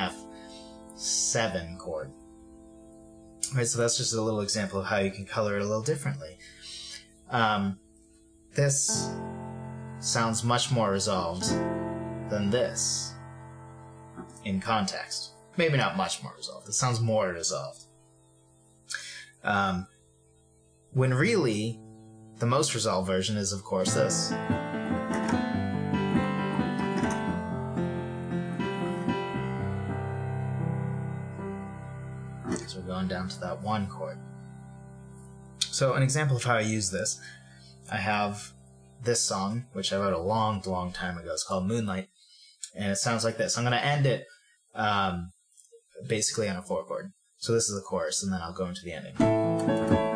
F7 0.96 1.78
chord. 1.78 2.10
Right, 3.54 3.66
so 3.66 3.78
that's 3.80 3.96
just 3.96 4.14
a 4.14 4.20
little 4.20 4.40
example 4.40 4.80
of 4.80 4.86
how 4.86 4.98
you 4.98 5.10
can 5.10 5.26
color 5.26 5.56
it 5.56 5.62
a 5.62 5.66
little 5.66 5.82
differently. 5.82 6.38
Um, 7.30 7.78
this 8.54 9.10
sounds 9.98 10.44
much 10.44 10.70
more 10.70 10.90
resolved 10.90 11.48
than 12.30 12.50
this 12.50 13.12
in 14.44 14.60
context. 14.60 15.32
Maybe 15.56 15.76
not 15.76 15.96
much 15.96 16.22
more 16.22 16.32
resolved. 16.36 16.68
It 16.68 16.72
sounds 16.72 17.00
more 17.00 17.28
resolved. 17.28 17.84
Um, 19.42 19.86
when 20.92 21.12
really, 21.12 21.80
the 22.38 22.46
most 22.46 22.74
resolved 22.74 23.06
version 23.06 23.36
is, 23.36 23.52
of 23.52 23.62
course, 23.64 23.94
this. 23.94 24.32
Down 33.08 33.28
to 33.28 33.40
that 33.40 33.62
one 33.62 33.86
chord. 33.88 34.18
So 35.58 35.94
an 35.94 36.02
example 36.02 36.36
of 36.36 36.44
how 36.44 36.56
I 36.56 36.60
use 36.60 36.90
this, 36.90 37.20
I 37.90 37.96
have 37.96 38.52
this 39.02 39.22
song, 39.22 39.66
which 39.72 39.92
I 39.92 39.96
wrote 39.96 40.12
a 40.12 40.18
long, 40.18 40.62
long 40.66 40.92
time 40.92 41.18
ago. 41.18 41.32
It's 41.32 41.44
called 41.44 41.66
Moonlight, 41.66 42.08
and 42.74 42.92
it 42.92 42.96
sounds 42.96 43.24
like 43.24 43.36
this. 43.38 43.56
I'm 43.56 43.64
going 43.64 43.72
to 43.72 43.84
end 43.84 44.06
it 44.06 44.26
um, 44.74 45.32
basically 46.06 46.48
on 46.48 46.56
a 46.56 46.62
four 46.62 46.84
chord. 46.84 47.12
So 47.38 47.52
this 47.52 47.68
is 47.68 47.74
the 47.74 47.86
chorus, 47.86 48.22
and 48.22 48.32
then 48.32 48.40
I'll 48.42 48.52
go 48.52 48.66
into 48.66 48.82
the 48.84 48.92
ending. 48.92 50.09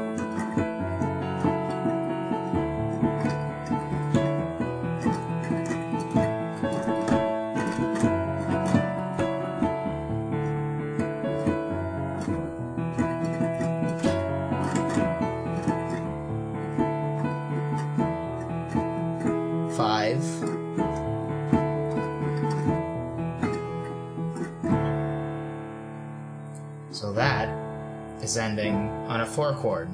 On 29.06 29.20
a 29.20 29.26
four 29.26 29.54
chord. 29.54 29.88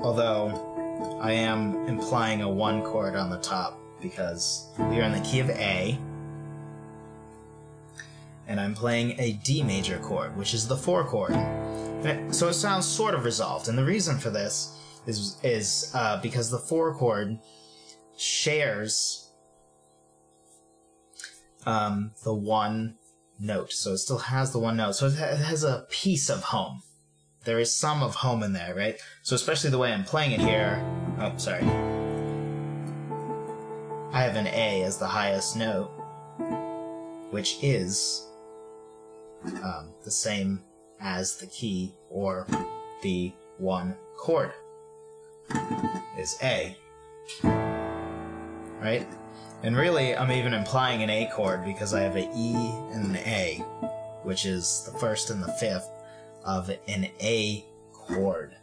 Although 0.00 1.18
I 1.20 1.32
am 1.32 1.86
implying 1.86 2.42
a 2.42 2.48
one 2.48 2.82
chord 2.82 3.16
on 3.16 3.30
the 3.30 3.38
top 3.38 3.78
because 4.00 4.68
we 4.78 5.00
are 5.00 5.02
in 5.02 5.12
the 5.12 5.20
key 5.20 5.40
of 5.40 5.50
A. 5.50 5.98
And 8.46 8.60
I'm 8.60 8.74
playing 8.74 9.18
a 9.20 9.32
D 9.44 9.62
major 9.62 9.98
chord, 9.98 10.36
which 10.36 10.54
is 10.54 10.66
the 10.66 10.76
four 10.76 11.04
chord. 11.04 11.32
It, 12.04 12.34
so 12.34 12.48
it 12.48 12.54
sounds 12.54 12.86
sort 12.86 13.14
of 13.14 13.24
resolved. 13.24 13.68
And 13.68 13.78
the 13.78 13.84
reason 13.84 14.18
for 14.18 14.30
this 14.30 14.76
is, 15.06 15.38
is 15.42 15.92
uh, 15.94 16.20
because 16.20 16.50
the 16.50 16.58
four 16.58 16.94
chord 16.94 17.38
shares 18.16 19.30
um, 21.66 22.12
the 22.24 22.34
one 22.34 22.96
note. 23.38 23.72
So 23.72 23.92
it 23.92 23.98
still 23.98 24.18
has 24.18 24.52
the 24.52 24.58
one 24.58 24.76
note. 24.76 24.96
So 24.96 25.06
it 25.06 25.14
has 25.14 25.62
a 25.62 25.86
piece 25.90 26.28
of 26.28 26.42
home. 26.42 26.82
There 27.44 27.58
is 27.58 27.74
some 27.74 28.02
of 28.02 28.14
home 28.14 28.42
in 28.42 28.52
there, 28.52 28.74
right? 28.74 29.00
So 29.22 29.34
especially 29.34 29.70
the 29.70 29.78
way 29.78 29.92
I'm 29.92 30.04
playing 30.04 30.32
it 30.32 30.40
here. 30.40 30.84
Oh, 31.18 31.32
sorry. 31.36 31.64
I 34.12 34.22
have 34.22 34.36
an 34.36 34.46
A 34.48 34.82
as 34.82 34.98
the 34.98 35.06
highest 35.06 35.56
note, 35.56 35.90
which 37.30 37.56
is 37.62 38.26
um, 39.62 39.92
the 40.04 40.10
same 40.10 40.62
as 41.00 41.36
the 41.36 41.46
key 41.46 41.94
or 42.10 42.46
the 43.02 43.32
one 43.58 43.96
chord 44.16 44.52
is 46.18 46.36
A 46.42 46.76
right? 48.80 49.06
And 49.62 49.76
really, 49.76 50.16
I'm 50.16 50.32
even 50.32 50.54
implying 50.54 51.02
an 51.02 51.10
A 51.10 51.30
chord 51.32 51.64
because 51.64 51.92
I 51.94 52.00
have 52.00 52.16
an 52.16 52.30
E 52.34 52.54
and 52.92 53.04
an 53.04 53.16
A, 53.16 53.62
which 54.22 54.46
is 54.46 54.88
the 54.90 54.98
first 54.98 55.30
and 55.30 55.42
the 55.42 55.52
fifth 55.54 55.88
of 56.44 56.70
an 56.88 57.08
A 57.20 57.64
chord. 57.92 58.56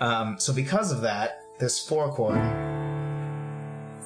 Um, 0.00 0.38
so 0.38 0.52
because 0.52 0.92
of 0.92 1.00
that, 1.02 1.42
this 1.58 1.78
four 1.78 2.12
chord 2.12 2.40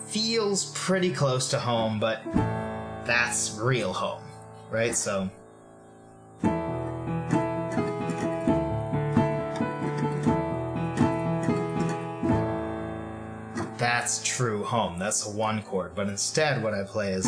feels 0.07 0.73
pretty 0.75 1.12
close 1.12 1.51
to 1.51 1.59
home, 1.59 1.99
but 1.99 2.23
that's 3.05 3.59
real 3.59 3.92
home, 3.92 4.23
right? 4.71 4.94
So 4.94 5.31
that's 13.77 14.23
true 14.23 14.62
home. 14.64 14.99
That's 14.99 15.27
a 15.27 15.31
one 15.31 15.62
chord. 15.62 15.94
But 15.94 16.09
instead, 16.09 16.62
what 16.62 16.75
I 16.75 16.85
play 16.85 17.12
is. 17.12 17.27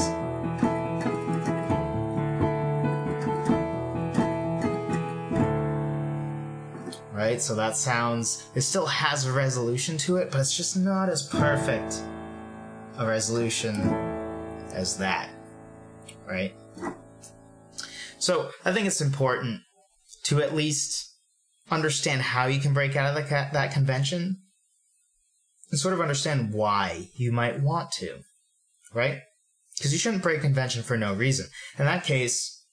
Right? 7.31 7.41
So 7.41 7.55
that 7.55 7.77
sounds. 7.77 8.45
It 8.57 8.63
still 8.63 8.87
has 8.87 9.25
a 9.25 9.33
resolution 9.33 9.97
to 9.99 10.17
it, 10.17 10.33
but 10.33 10.41
it's 10.41 10.57
just 10.57 10.77
not 10.77 11.09
as 11.09 11.29
perfect 11.29 12.03
a 12.99 13.07
resolution 13.07 13.77
as 14.75 14.97
that, 14.99 15.31
right? 16.27 16.53
So 18.19 18.51
I 18.65 18.73
think 18.73 18.89
it's 18.89 19.01
important 19.01 19.61
to 20.25 20.43
at 20.43 20.57
least 20.57 21.15
understand 21.71 22.21
how 22.21 22.47
you 22.47 22.59
can 22.59 22.75
break 22.75 22.97
out 22.97 23.17
of 23.17 23.23
the, 23.23 23.31
that 23.31 23.73
convention 23.73 24.43
and 25.71 25.79
sort 25.79 25.95
of 25.95 26.01
understand 26.01 26.53
why 26.53 27.11
you 27.15 27.31
might 27.31 27.61
want 27.61 27.93
to, 27.93 28.19
right? 28.93 29.21
Because 29.79 29.93
you 29.93 30.01
shouldn't 30.01 30.25
break 30.25 30.41
convention 30.41 30.83
for 30.83 30.97
no 30.97 31.15
reason. 31.15 31.47
In 31.79 31.85
that 31.85 32.03
case, 32.03 32.67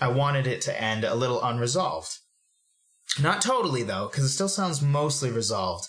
I 0.00 0.08
wanted 0.08 0.48
it 0.48 0.60
to 0.62 0.82
end 0.82 1.04
a 1.04 1.14
little 1.14 1.40
unresolved. 1.40 2.16
Not 3.18 3.42
totally, 3.42 3.82
though, 3.82 4.08
because 4.08 4.24
it 4.24 4.30
still 4.30 4.48
sounds 4.48 4.82
mostly 4.82 5.30
resolved. 5.30 5.88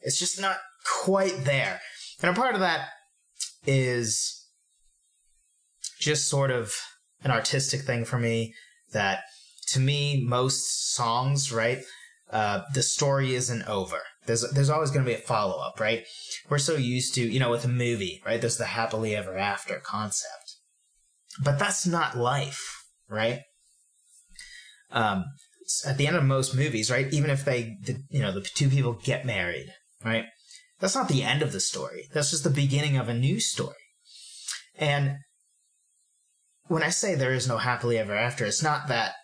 It's 0.00 0.18
just 0.18 0.40
not 0.40 0.56
quite 1.02 1.44
there. 1.44 1.80
And 2.22 2.36
a 2.36 2.40
part 2.40 2.54
of 2.54 2.60
that 2.60 2.88
is 3.66 4.46
just 6.00 6.28
sort 6.28 6.50
of 6.50 6.74
an 7.22 7.30
artistic 7.30 7.82
thing 7.82 8.04
for 8.04 8.18
me 8.18 8.54
that 8.92 9.20
to 9.68 9.80
me, 9.80 10.24
most 10.26 10.92
songs, 10.94 11.52
right? 11.52 11.82
Uh, 12.30 12.62
the 12.74 12.82
story 12.82 13.34
isn't 13.34 13.62
over. 13.68 14.00
There's 14.26 14.48
there's 14.52 14.70
always 14.70 14.90
going 14.90 15.04
to 15.04 15.10
be 15.10 15.16
a 15.16 15.20
follow 15.20 15.60
up, 15.60 15.80
right? 15.80 16.04
We're 16.48 16.58
so 16.58 16.76
used 16.76 17.14
to, 17.14 17.22
you 17.22 17.40
know, 17.40 17.50
with 17.50 17.64
a 17.64 17.68
movie, 17.68 18.22
right? 18.24 18.40
There's 18.40 18.56
the 18.56 18.66
happily 18.66 19.14
ever 19.14 19.36
after 19.36 19.78
concept, 19.80 20.56
but 21.42 21.58
that's 21.58 21.86
not 21.86 22.16
life, 22.16 22.84
right? 23.08 23.40
Um, 24.90 25.24
at 25.86 25.96
the 25.98 26.06
end 26.06 26.16
of 26.16 26.24
most 26.24 26.54
movies, 26.54 26.90
right? 26.90 27.12
Even 27.12 27.30
if 27.30 27.44
they, 27.44 27.76
the, 27.82 27.96
you 28.10 28.20
know, 28.20 28.32
the 28.32 28.40
two 28.40 28.68
people 28.68 28.94
get 28.94 29.26
married, 29.26 29.72
right? 30.04 30.24
That's 30.80 30.94
not 30.94 31.08
the 31.08 31.22
end 31.22 31.42
of 31.42 31.52
the 31.52 31.60
story. 31.60 32.08
That's 32.12 32.30
just 32.30 32.44
the 32.44 32.50
beginning 32.50 32.96
of 32.96 33.08
a 33.08 33.14
new 33.14 33.38
story. 33.40 33.76
And 34.76 35.18
when 36.66 36.82
I 36.82 36.88
say 36.88 37.14
there 37.14 37.32
is 37.32 37.46
no 37.46 37.58
happily 37.58 37.98
ever 37.98 38.16
after, 38.16 38.44
it's 38.44 38.62
not 38.62 38.88
that 38.88 39.14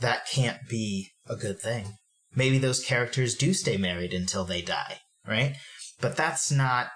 that 0.00 0.26
can't 0.26 0.68
be 0.68 1.10
a 1.28 1.36
good 1.36 1.60
thing. 1.60 1.94
Maybe 2.34 2.58
those 2.58 2.84
characters 2.84 3.34
do 3.34 3.54
stay 3.54 3.76
married 3.76 4.12
until 4.12 4.44
they 4.44 4.62
die, 4.62 4.98
right? 5.26 5.56
But 6.00 6.16
that's 6.16 6.50
not 6.50 6.88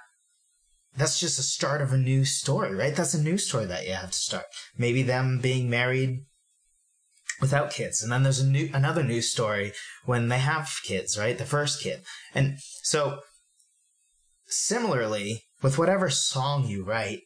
that's 0.97 1.21
just 1.21 1.39
a 1.39 1.43
start 1.43 1.81
of 1.81 1.93
a 1.93 1.99
new 1.99 2.25
story, 2.25 2.75
right? 2.75 2.95
That's 2.95 3.15
a 3.15 3.23
new 3.23 3.39
story 3.39 3.67
that 3.67 3.87
you 3.87 3.93
have 3.93 4.11
to 4.11 4.19
start. 4.19 4.47
Maybe 4.77 5.03
them 5.03 5.39
being 5.39 5.71
married 5.71 6.27
without 7.41 7.71
kids, 7.71 8.03
and 8.03 8.13
then 8.13 8.23
there's 8.23 8.41
a 8.41 8.47
new 8.47 8.71
another 8.75 9.03
news 9.03 9.31
story 9.31 9.73
when 10.05 10.29
they 10.29 10.39
have 10.39 10.71
kids, 10.85 11.19
right? 11.19 11.39
The 11.39 11.45
first 11.45 11.83
kid. 11.83 12.03
And 12.35 12.59
so 12.83 13.21
similarly, 14.47 15.45
with 15.63 15.79
whatever 15.79 16.11
song 16.11 16.67
you 16.67 16.85
write, 16.85 17.21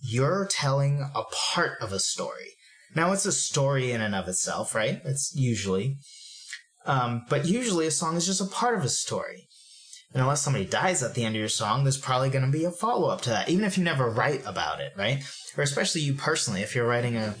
you're 0.00 0.46
telling 0.50 1.10
a 1.14 1.22
part 1.32 1.80
of 1.80 1.92
a 1.92 1.98
story. 1.98 2.52
Now 2.94 3.12
it's 3.12 3.26
a 3.26 3.32
story 3.32 3.92
in 3.92 4.00
and 4.00 4.14
of 4.14 4.28
itself, 4.28 4.74
right? 4.74 5.00
It's 5.04 5.32
usually. 5.34 5.96
Um, 6.86 7.24
but 7.30 7.46
usually 7.46 7.86
a 7.86 7.90
song 7.90 8.16
is 8.16 8.26
just 8.26 8.42
a 8.42 8.46
part 8.46 8.76
of 8.76 8.84
a 8.84 8.90
story. 8.90 9.48
And 10.12 10.22
unless 10.22 10.42
somebody 10.42 10.64
dies 10.64 11.02
at 11.02 11.14
the 11.14 11.24
end 11.24 11.34
of 11.34 11.40
your 11.40 11.48
song, 11.48 11.82
there's 11.82 11.98
probably 11.98 12.30
going 12.30 12.44
to 12.44 12.50
be 12.50 12.64
a 12.64 12.70
follow 12.70 13.08
up 13.08 13.22
to 13.22 13.30
that, 13.30 13.48
even 13.48 13.64
if 13.64 13.76
you 13.76 13.82
never 13.82 14.08
write 14.08 14.46
about 14.46 14.80
it, 14.80 14.92
right? 14.96 15.24
Or 15.56 15.64
especially 15.64 16.02
you 16.02 16.14
personally, 16.14 16.60
if 16.60 16.74
you're 16.74 16.86
writing 16.86 17.16
a 17.16 17.34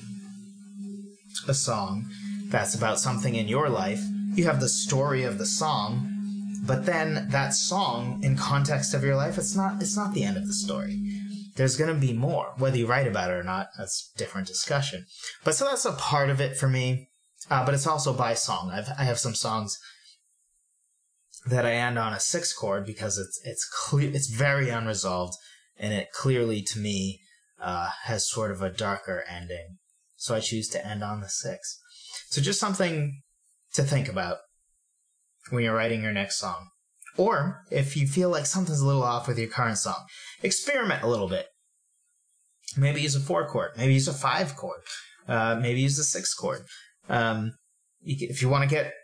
a 1.48 1.54
song 1.54 2.10
that's 2.46 2.74
about 2.74 3.00
something 3.00 3.34
in 3.34 3.48
your 3.48 3.68
life, 3.68 4.02
you 4.34 4.44
have 4.44 4.60
the 4.60 4.68
story 4.68 5.24
of 5.24 5.38
the 5.38 5.46
song, 5.46 6.10
but 6.66 6.86
then 6.86 7.28
that 7.30 7.54
song 7.54 8.22
in 8.22 8.36
context 8.36 8.94
of 8.94 9.04
your 9.04 9.16
life, 9.16 9.38
it's 9.38 9.56
not 9.56 9.80
it's 9.82 9.96
not 9.96 10.14
the 10.14 10.24
end 10.24 10.36
of 10.36 10.46
the 10.46 10.54
story 10.54 11.00
there's 11.56 11.76
going 11.76 11.92
to 11.92 12.00
be 12.00 12.12
more. 12.12 12.52
Whether 12.58 12.78
you 12.78 12.86
write 12.86 13.06
about 13.06 13.30
it 13.30 13.34
or 13.34 13.42
not, 13.42 13.68
that's 13.78 14.12
different 14.16 14.46
discussion. 14.46 15.06
But 15.44 15.54
so 15.54 15.64
that's 15.64 15.84
a 15.84 15.92
part 15.92 16.30
of 16.30 16.40
it 16.40 16.56
for 16.56 16.68
me. 16.68 17.10
Uh, 17.50 17.64
but 17.64 17.74
it's 17.74 17.86
also 17.86 18.12
by 18.12 18.34
song. 18.34 18.70
I've, 18.72 18.88
I 18.98 19.04
have 19.04 19.18
some 19.18 19.34
songs 19.34 19.78
that 21.46 21.66
I 21.66 21.74
end 21.74 21.98
on 21.98 22.14
a 22.14 22.20
six 22.20 22.54
chord 22.54 22.86
because 22.86 23.18
it's 23.18 23.38
it's 23.44 23.68
clear 23.68 24.10
it's 24.10 24.30
very 24.30 24.70
unresolved 24.70 25.34
and 25.76 25.92
it 25.92 26.08
clearly 26.10 26.62
to 26.62 26.78
me 26.78 27.20
uh, 27.60 27.90
has 28.04 28.30
sort 28.30 28.50
of 28.50 28.62
a 28.62 28.70
darker 28.70 29.24
ending. 29.28 29.76
So 30.24 30.34
I 30.34 30.40
choose 30.40 30.68
to 30.68 30.86
end 30.86 31.04
on 31.04 31.20
the 31.20 31.28
six. 31.28 31.78
So 32.30 32.40
just 32.40 32.58
something 32.58 33.20
to 33.74 33.82
think 33.82 34.08
about 34.08 34.38
when 35.50 35.62
you're 35.62 35.74
writing 35.74 36.02
your 36.02 36.14
next 36.14 36.38
song. 36.38 36.70
Or 37.18 37.60
if 37.70 37.94
you 37.94 38.06
feel 38.06 38.30
like 38.30 38.46
something's 38.46 38.80
a 38.80 38.86
little 38.86 39.02
off 39.02 39.28
with 39.28 39.38
your 39.38 39.48
current 39.48 39.76
song, 39.76 40.06
experiment 40.42 41.02
a 41.02 41.08
little 41.08 41.28
bit. 41.28 41.48
Maybe 42.74 43.02
use 43.02 43.14
a 43.14 43.20
four 43.20 43.46
chord. 43.46 43.72
Maybe 43.76 43.92
use 43.92 44.08
a 44.08 44.14
five 44.14 44.56
chord. 44.56 44.80
Uh, 45.28 45.58
maybe 45.60 45.82
use 45.82 45.98
a 45.98 46.04
six 46.04 46.32
chord. 46.32 46.62
Um, 47.10 47.52
if 48.02 48.40
you 48.40 48.48
want 48.48 48.66
to 48.66 48.74
get 48.74 48.94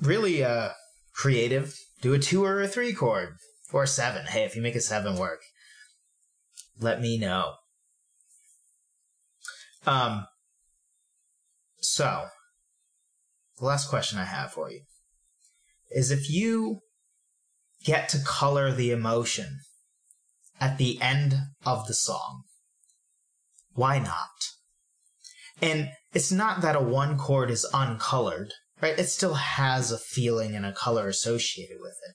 really 0.00 0.42
uh, 0.42 0.70
creative, 1.14 1.76
do 2.00 2.14
a 2.14 2.18
two 2.18 2.46
or 2.46 2.62
a 2.62 2.66
three 2.66 2.94
chord 2.94 3.34
or 3.74 3.82
a 3.82 3.86
seven. 3.86 4.24
Hey, 4.24 4.44
if 4.44 4.56
you 4.56 4.62
make 4.62 4.74
a 4.74 4.80
seven 4.80 5.16
work, 5.16 5.42
let 6.80 7.02
me 7.02 7.18
know. 7.18 7.56
Um, 9.84 10.24
so, 11.84 12.26
the 13.58 13.64
last 13.64 13.88
question 13.88 14.18
I 14.18 14.24
have 14.24 14.52
for 14.52 14.70
you 14.70 14.82
is 15.90 16.10
if 16.10 16.30
you 16.30 16.80
get 17.84 18.08
to 18.10 18.18
color 18.24 18.72
the 18.72 18.90
emotion 18.90 19.60
at 20.60 20.78
the 20.78 21.00
end 21.00 21.34
of 21.66 21.86
the 21.88 21.94
song. 21.94 22.44
Why 23.72 23.98
not? 23.98 24.28
And 25.60 25.90
it's 26.12 26.30
not 26.30 26.60
that 26.62 26.76
a 26.76 26.80
one 26.80 27.18
chord 27.18 27.50
is 27.50 27.68
uncolored, 27.74 28.52
right? 28.80 28.98
It 28.98 29.08
still 29.08 29.34
has 29.34 29.90
a 29.90 29.98
feeling 29.98 30.54
and 30.54 30.64
a 30.64 30.72
color 30.72 31.08
associated 31.08 31.78
with 31.80 31.96
it. 32.08 32.14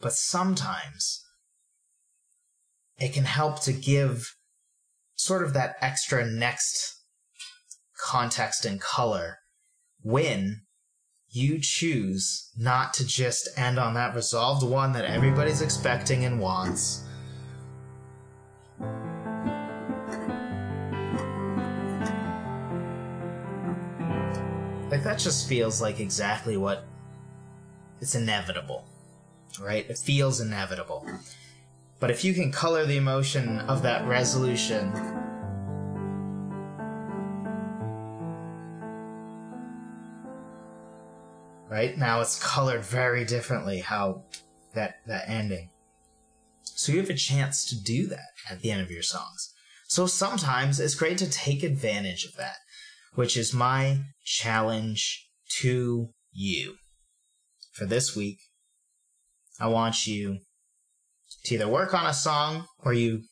But 0.00 0.12
sometimes 0.12 1.24
it 2.98 3.14
can 3.14 3.24
help 3.24 3.62
to 3.62 3.72
give 3.72 4.34
sort 5.14 5.42
of 5.42 5.54
that 5.54 5.76
extra 5.80 6.26
next 6.26 6.93
context 8.04 8.66
and 8.66 8.80
color 8.80 9.38
when 10.02 10.60
you 11.30 11.58
choose 11.58 12.50
not 12.56 12.92
to 12.92 13.06
just 13.06 13.48
end 13.56 13.78
on 13.78 13.94
that 13.94 14.14
resolved 14.14 14.62
one 14.62 14.92
that 14.92 15.06
everybody's 15.06 15.62
expecting 15.62 16.24
and 16.24 16.38
wants. 16.38 17.02
Like, 24.90 25.02
that 25.02 25.18
just 25.18 25.48
feels 25.48 25.80
like 25.80 25.98
exactly 25.98 26.56
what. 26.56 26.84
It's 28.00 28.14
inevitable, 28.14 28.84
right? 29.58 29.88
It 29.88 29.96
feels 29.96 30.40
inevitable. 30.40 31.06
But 32.00 32.10
if 32.10 32.22
you 32.22 32.34
can 32.34 32.52
color 32.52 32.84
the 32.84 32.98
emotion 32.98 33.60
of 33.60 33.82
that 33.82 34.06
resolution 34.06 34.92
right? 41.74 41.98
Now 41.98 42.20
it's 42.20 42.40
colored 42.40 42.84
very 42.84 43.24
differently 43.24 43.80
how 43.80 44.26
that 44.74 44.94
that 45.08 45.28
ending. 45.28 45.70
So 46.62 46.92
you 46.92 47.00
have 47.00 47.10
a 47.10 47.14
chance 47.14 47.64
to 47.66 47.82
do 47.82 48.06
that 48.06 48.30
at 48.48 48.60
the 48.60 48.70
end 48.70 48.80
of 48.80 48.92
your 48.92 49.02
songs. 49.02 49.52
So 49.88 50.06
sometimes 50.06 50.78
it's 50.78 50.94
great 50.94 51.18
to 51.18 51.28
take 51.28 51.64
advantage 51.64 52.24
of 52.24 52.36
that, 52.36 52.58
which 53.14 53.36
is 53.36 53.52
my 53.52 54.02
challenge 54.24 55.28
to 55.62 56.10
you. 56.32 56.76
For 57.72 57.86
this 57.86 58.14
week, 58.14 58.38
I 59.58 59.66
want 59.66 60.06
you 60.06 60.38
to 61.44 61.54
either 61.54 61.68
work 61.68 61.92
on 61.92 62.06
a 62.06 62.14
song 62.14 62.66
or 62.84 62.92
you 62.92 63.22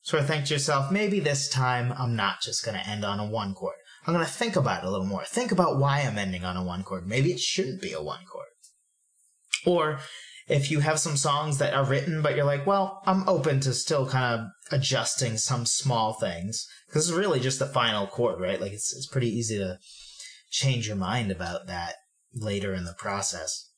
sort 0.00 0.22
of 0.22 0.26
think 0.26 0.46
to 0.46 0.54
yourself, 0.54 0.90
maybe 0.90 1.20
this 1.20 1.50
time 1.50 1.92
I'm 1.98 2.16
not 2.16 2.40
just 2.40 2.64
going 2.64 2.78
to 2.78 2.88
end 2.88 3.04
on 3.04 3.20
a 3.20 3.26
one 3.26 3.52
chord. 3.52 3.76
I'm 4.06 4.14
going 4.14 4.24
to 4.24 4.32
think 4.32 4.56
about 4.56 4.82
it 4.82 4.86
a 4.86 4.90
little 4.90 5.06
more. 5.06 5.24
Think 5.24 5.52
about 5.52 5.78
why 5.78 6.00
I'm 6.00 6.18
ending 6.18 6.44
on 6.44 6.56
a 6.56 6.64
one 6.64 6.82
chord. 6.82 7.06
Maybe 7.06 7.32
it 7.32 7.40
shouldn't 7.40 7.82
be 7.82 7.92
a 7.92 8.02
one 8.02 8.24
chord. 8.24 8.46
Or 9.66 10.00
if 10.48 10.70
you 10.70 10.80
have 10.80 10.98
some 10.98 11.16
songs 11.16 11.58
that 11.58 11.74
are 11.74 11.84
written, 11.84 12.22
but 12.22 12.34
you're 12.34 12.46
like, 12.46 12.66
well, 12.66 13.02
I'm 13.04 13.28
open 13.28 13.60
to 13.60 13.74
still 13.74 14.06
kind 14.06 14.40
of 14.40 14.46
adjusting 14.72 15.36
some 15.36 15.66
small 15.66 16.14
things. 16.14 16.66
Because 16.86 17.08
it's 17.08 17.18
really 17.18 17.40
just 17.40 17.58
the 17.58 17.66
final 17.66 18.06
chord, 18.06 18.40
right? 18.40 18.60
Like 18.60 18.72
it's, 18.72 18.94
it's 18.96 19.06
pretty 19.06 19.28
easy 19.28 19.58
to 19.58 19.78
change 20.50 20.88
your 20.88 20.96
mind 20.96 21.30
about 21.30 21.66
that 21.66 21.96
later 22.34 22.74
in 22.74 22.84
the 22.84 22.94
process. 22.98 23.70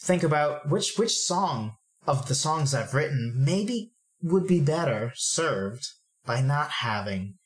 Think 0.00 0.24
about 0.24 0.68
which, 0.68 0.98
which 0.98 1.16
song 1.16 1.76
of 2.06 2.26
the 2.26 2.34
songs 2.34 2.74
I've 2.74 2.92
written 2.92 3.34
maybe 3.36 3.92
would 4.20 4.48
be 4.48 4.60
better 4.60 5.12
served 5.14 5.86
by 6.26 6.40
not 6.40 6.70
having 6.70 7.38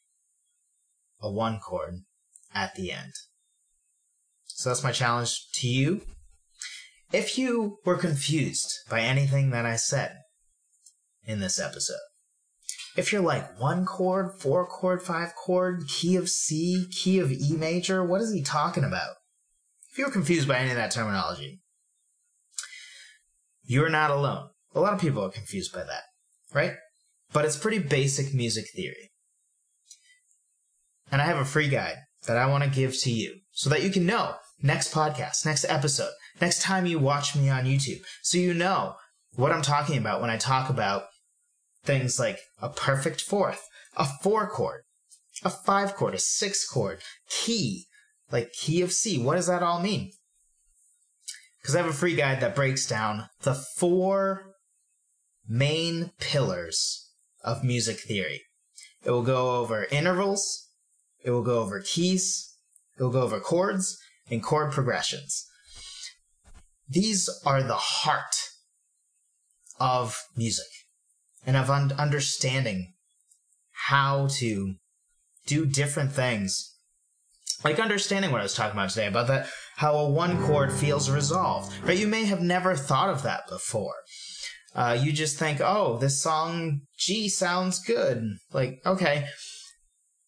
a 1.20 1.30
one 1.30 1.58
chord 1.58 2.02
at 2.54 2.74
the 2.74 2.92
end. 2.92 3.12
So 4.44 4.70
that's 4.70 4.84
my 4.84 4.92
challenge 4.92 5.50
to 5.54 5.68
you. 5.68 6.02
If 7.12 7.38
you 7.38 7.78
were 7.84 7.96
confused 7.96 8.72
by 8.90 9.00
anything 9.00 9.50
that 9.50 9.66
I 9.66 9.76
said 9.76 10.16
in 11.24 11.40
this 11.40 11.58
episode, 11.60 11.96
if 12.96 13.12
you're 13.12 13.22
like 13.22 13.60
one 13.60 13.84
chord, 13.84 14.38
four 14.38 14.66
chord, 14.66 15.02
five 15.02 15.34
chord, 15.34 15.84
key 15.88 16.16
of 16.16 16.28
C, 16.28 16.86
key 16.90 17.18
of 17.18 17.30
E 17.30 17.52
major, 17.56 18.02
what 18.02 18.22
is 18.22 18.32
he 18.32 18.42
talking 18.42 18.84
about? 18.84 19.16
If 19.92 19.98
you're 19.98 20.10
confused 20.10 20.48
by 20.48 20.56
any 20.56 20.70
of 20.70 20.76
that 20.76 20.90
terminology, 20.90 21.60
you're 23.62 23.90
not 23.90 24.10
alone. 24.10 24.48
A 24.74 24.80
lot 24.80 24.94
of 24.94 25.00
people 25.00 25.22
are 25.22 25.30
confused 25.30 25.72
by 25.72 25.84
that, 25.84 26.02
right? 26.54 26.74
But 27.32 27.44
it's 27.44 27.56
pretty 27.56 27.78
basic 27.78 28.34
music 28.34 28.66
theory. 28.74 29.10
And 31.10 31.22
I 31.22 31.26
have 31.26 31.38
a 31.38 31.44
free 31.44 31.68
guide 31.68 31.96
that 32.26 32.36
I 32.36 32.46
want 32.46 32.64
to 32.64 32.70
give 32.70 32.98
to 33.00 33.10
you 33.10 33.36
so 33.52 33.70
that 33.70 33.82
you 33.82 33.90
can 33.90 34.06
know 34.06 34.34
next 34.62 34.92
podcast, 34.92 35.46
next 35.46 35.64
episode, 35.68 36.12
next 36.40 36.62
time 36.62 36.86
you 36.86 36.98
watch 36.98 37.36
me 37.36 37.48
on 37.48 37.64
YouTube, 37.64 38.00
so 38.22 38.38
you 38.38 38.54
know 38.54 38.96
what 39.36 39.52
I'm 39.52 39.62
talking 39.62 39.98
about 39.98 40.20
when 40.20 40.30
I 40.30 40.36
talk 40.36 40.70
about 40.70 41.04
things 41.84 42.18
like 42.18 42.40
a 42.60 42.68
perfect 42.68 43.20
fourth, 43.20 43.62
a 43.96 44.04
four 44.04 44.48
chord, 44.48 44.82
a 45.44 45.50
five 45.50 45.94
chord, 45.94 46.14
a 46.14 46.18
six 46.18 46.68
chord, 46.68 47.00
key, 47.28 47.86
like 48.32 48.52
key 48.52 48.82
of 48.82 48.92
C. 48.92 49.18
What 49.18 49.36
does 49.36 49.46
that 49.46 49.62
all 49.62 49.80
mean? 49.80 50.10
Because 51.60 51.76
I 51.76 51.82
have 51.82 51.90
a 51.90 51.94
free 51.94 52.16
guide 52.16 52.40
that 52.40 52.54
breaks 52.54 52.86
down 52.86 53.28
the 53.42 53.54
four 53.54 54.52
main 55.48 56.12
pillars 56.18 57.10
of 57.44 57.64
music 57.64 58.00
theory. 58.00 58.42
It 59.04 59.10
will 59.10 59.22
go 59.22 59.60
over 59.60 59.86
intervals, 59.90 60.65
it 61.26 61.32
will 61.32 61.42
go 61.42 61.58
over 61.58 61.80
keys, 61.80 62.54
it 62.96 63.02
will 63.02 63.10
go 63.10 63.22
over 63.22 63.40
chords, 63.40 63.98
and 64.30 64.42
chord 64.42 64.72
progressions. 64.72 65.44
These 66.88 67.28
are 67.44 67.62
the 67.62 67.74
heart 67.74 68.36
of 69.80 70.22
music 70.36 70.66
and 71.44 71.56
of 71.56 71.68
un- 71.68 71.92
understanding 71.98 72.94
how 73.88 74.28
to 74.38 74.76
do 75.46 75.66
different 75.66 76.12
things. 76.12 76.72
Like 77.64 77.80
understanding 77.80 78.30
what 78.30 78.40
I 78.40 78.44
was 78.44 78.54
talking 78.54 78.78
about 78.78 78.90
today 78.90 79.08
about 79.08 79.26
that, 79.26 79.48
how 79.76 79.96
a 79.96 80.08
one 80.08 80.40
chord 80.44 80.72
feels 80.72 81.10
resolved, 81.10 81.72
right? 81.82 81.98
You 81.98 82.06
may 82.06 82.24
have 82.26 82.40
never 82.40 82.76
thought 82.76 83.10
of 83.10 83.24
that 83.24 83.48
before. 83.48 83.94
Uh, 84.74 84.96
you 85.00 85.10
just 85.10 85.38
think, 85.38 85.60
oh, 85.60 85.98
this 85.98 86.22
song 86.22 86.82
G 86.98 87.28
sounds 87.28 87.80
good. 87.80 88.36
Like, 88.52 88.80
okay. 88.86 89.26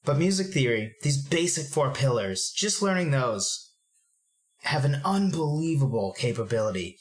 But 0.08 0.16
music 0.16 0.54
theory, 0.54 0.94
these 1.02 1.22
basic 1.22 1.66
four 1.66 1.92
pillars, 1.92 2.50
just 2.56 2.80
learning 2.80 3.10
those 3.10 3.74
have 4.62 4.86
an 4.86 5.02
unbelievable 5.04 6.14
capability 6.16 6.96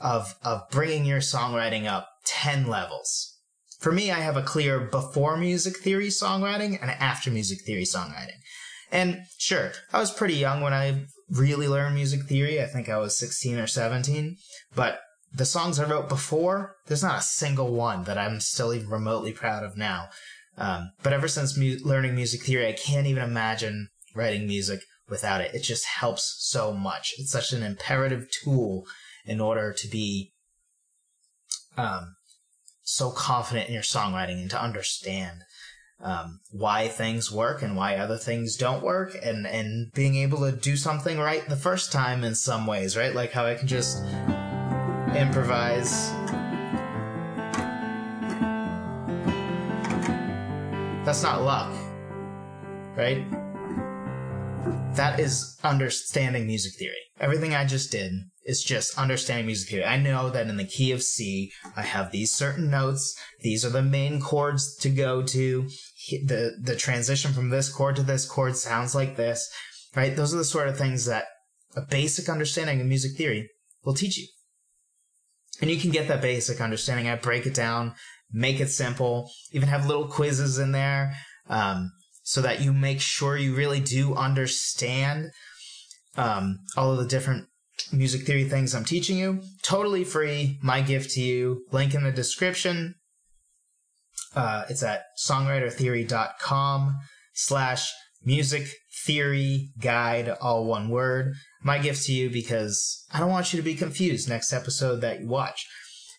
of 0.00 0.36
of 0.42 0.62
bringing 0.70 1.04
your 1.04 1.20
songwriting 1.20 1.84
up 1.84 2.08
10 2.24 2.66
levels. 2.66 3.36
For 3.78 3.92
me, 3.92 4.10
I 4.10 4.20
have 4.20 4.38
a 4.38 4.42
clear 4.42 4.80
before 4.80 5.36
music 5.36 5.76
theory 5.76 6.08
songwriting 6.08 6.80
and 6.80 6.90
after 6.92 7.30
music 7.30 7.58
theory 7.66 7.84
songwriting. 7.84 8.38
And 8.90 9.24
sure, 9.36 9.72
I 9.92 10.00
was 10.00 10.10
pretty 10.10 10.36
young 10.36 10.62
when 10.62 10.72
I 10.72 11.04
really 11.28 11.68
learned 11.68 11.94
music 11.94 12.22
theory. 12.22 12.62
I 12.62 12.66
think 12.68 12.88
I 12.88 12.96
was 12.96 13.18
16 13.18 13.58
or 13.58 13.66
17, 13.66 14.38
but 14.74 15.00
the 15.30 15.44
songs 15.44 15.78
I 15.78 15.86
wrote 15.86 16.08
before, 16.08 16.76
there's 16.86 17.02
not 17.02 17.18
a 17.18 17.22
single 17.22 17.74
one 17.74 18.04
that 18.04 18.16
I'm 18.16 18.40
still 18.40 18.72
even 18.72 18.88
remotely 18.88 19.32
proud 19.32 19.62
of 19.62 19.76
now. 19.76 20.08
Um, 20.58 20.92
but 21.02 21.12
ever 21.12 21.28
since 21.28 21.56
mu- 21.56 21.78
learning 21.84 22.14
music 22.14 22.42
theory, 22.42 22.66
I 22.66 22.72
can't 22.72 23.06
even 23.06 23.22
imagine 23.22 23.88
writing 24.14 24.46
music 24.46 24.80
without 25.08 25.40
it. 25.40 25.54
It 25.54 25.62
just 25.62 25.84
helps 25.84 26.36
so 26.38 26.72
much. 26.72 27.14
It's 27.18 27.30
such 27.30 27.52
an 27.52 27.62
imperative 27.62 28.28
tool 28.30 28.86
in 29.24 29.40
order 29.40 29.72
to 29.72 29.88
be 29.88 30.32
um, 31.76 32.16
so 32.82 33.10
confident 33.10 33.68
in 33.68 33.74
your 33.74 33.82
songwriting 33.82 34.40
and 34.40 34.50
to 34.50 34.62
understand 34.62 35.42
um, 36.00 36.40
why 36.50 36.88
things 36.88 37.32
work 37.32 37.62
and 37.62 37.76
why 37.76 37.96
other 37.96 38.18
things 38.18 38.56
don't 38.56 38.82
work 38.82 39.16
and, 39.22 39.46
and 39.46 39.92
being 39.92 40.16
able 40.16 40.38
to 40.38 40.52
do 40.52 40.76
something 40.76 41.18
right 41.18 41.48
the 41.48 41.56
first 41.56 41.90
time 41.90 42.22
in 42.22 42.34
some 42.34 42.66
ways, 42.66 42.96
right? 42.96 43.14
Like 43.14 43.32
how 43.32 43.46
I 43.46 43.54
can 43.54 43.66
just 43.66 44.02
improvise. 45.14 46.12
That's 51.06 51.22
not 51.22 51.40
luck, 51.42 51.72
right? 52.96 53.24
that 54.96 55.20
is 55.20 55.58
understanding 55.62 56.46
music 56.46 56.74
theory. 56.74 56.96
Everything 57.20 57.54
I 57.54 57.64
just 57.64 57.90
did 57.90 58.12
is 58.44 58.62
just 58.62 58.98
understanding 58.98 59.46
music 59.46 59.68
theory. 59.68 59.84
I 59.84 59.96
know 59.98 60.30
that 60.30 60.48
in 60.48 60.56
the 60.56 60.64
key 60.64 60.92
of 60.92 61.02
C, 61.02 61.52
I 61.76 61.82
have 61.82 62.10
these 62.10 62.32
certain 62.32 62.70
notes. 62.70 63.16
These 63.40 63.64
are 63.64 63.70
the 63.70 63.82
main 63.82 64.20
chords 64.20 64.74
to 64.76 64.88
go 64.88 65.22
to. 65.22 65.68
The, 66.24 66.56
the 66.62 66.76
transition 66.76 67.32
from 67.32 67.50
this 67.50 67.68
chord 67.68 67.96
to 67.96 68.02
this 68.02 68.26
chord 68.26 68.56
sounds 68.56 68.94
like 68.94 69.16
this, 69.16 69.48
right? 69.94 70.14
Those 70.14 70.34
are 70.34 70.38
the 70.38 70.44
sort 70.44 70.68
of 70.68 70.78
things 70.78 71.04
that 71.06 71.26
a 71.74 71.82
basic 71.82 72.28
understanding 72.28 72.80
of 72.80 72.86
music 72.86 73.16
theory 73.16 73.50
will 73.84 73.94
teach 73.94 74.16
you. 74.18 74.26
And 75.60 75.70
you 75.70 75.80
can 75.80 75.90
get 75.90 76.08
that 76.08 76.22
basic 76.22 76.60
understanding. 76.60 77.08
I 77.08 77.16
break 77.16 77.46
it 77.46 77.54
down, 77.54 77.94
make 78.32 78.60
it 78.60 78.68
simple, 78.68 79.30
even 79.52 79.68
have 79.68 79.86
little 79.86 80.08
quizzes 80.08 80.58
in 80.58 80.72
there. 80.72 81.14
Um, 81.48 81.92
so 82.22 82.42
that 82.42 82.60
you 82.60 82.72
make 82.72 83.00
sure 83.00 83.36
you 83.36 83.54
really 83.54 83.78
do 83.78 84.12
understand 84.16 85.30
um, 86.16 86.58
all 86.76 86.90
of 86.90 86.98
the 86.98 87.06
different 87.06 87.46
music 87.92 88.22
theory 88.22 88.44
things 88.44 88.74
I'm 88.74 88.84
teaching 88.84 89.16
you. 89.16 89.42
Totally 89.62 90.02
free. 90.02 90.58
My 90.60 90.80
gift 90.80 91.12
to 91.12 91.20
you. 91.20 91.64
Link 91.70 91.94
in 91.94 92.02
the 92.02 92.10
description. 92.10 92.96
Uh, 94.34 94.64
it's 94.68 94.82
at 94.82 95.04
songwritertheory.com 95.24 96.96
slash 97.32 97.92
music 98.24 98.66
theory 99.04 99.70
guide, 99.80 100.28
all 100.40 100.66
one 100.66 100.88
word. 100.88 101.34
My 101.62 101.78
gift 101.78 102.06
to 102.06 102.12
you 102.12 102.28
because 102.28 103.06
I 103.12 103.20
don't 103.20 103.30
want 103.30 103.52
you 103.52 103.58
to 103.58 103.64
be 103.64 103.74
confused 103.74 104.28
next 104.28 104.52
episode 104.52 105.00
that 105.02 105.20
you 105.20 105.28
watch. 105.28 105.64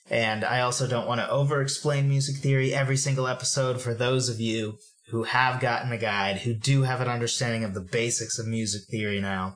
And 0.09 0.45
I 0.45 0.61
also 0.61 0.87
don't 0.87 1.07
want 1.07 1.19
to 1.19 1.29
over 1.29 1.61
explain 1.61 2.07
music 2.07 2.37
theory 2.37 2.73
every 2.73 2.97
single 2.97 3.27
episode 3.27 3.81
for 3.81 3.93
those 3.93 4.29
of 4.29 4.39
you 4.39 4.77
who 5.09 5.23
have 5.23 5.59
gotten 5.59 5.91
a 5.91 5.97
guide, 5.97 6.39
who 6.39 6.53
do 6.53 6.83
have 6.83 7.01
an 7.01 7.07
understanding 7.07 7.63
of 7.63 7.73
the 7.73 7.81
basics 7.81 8.39
of 8.39 8.47
music 8.47 8.83
theory 8.89 9.19
now. 9.19 9.55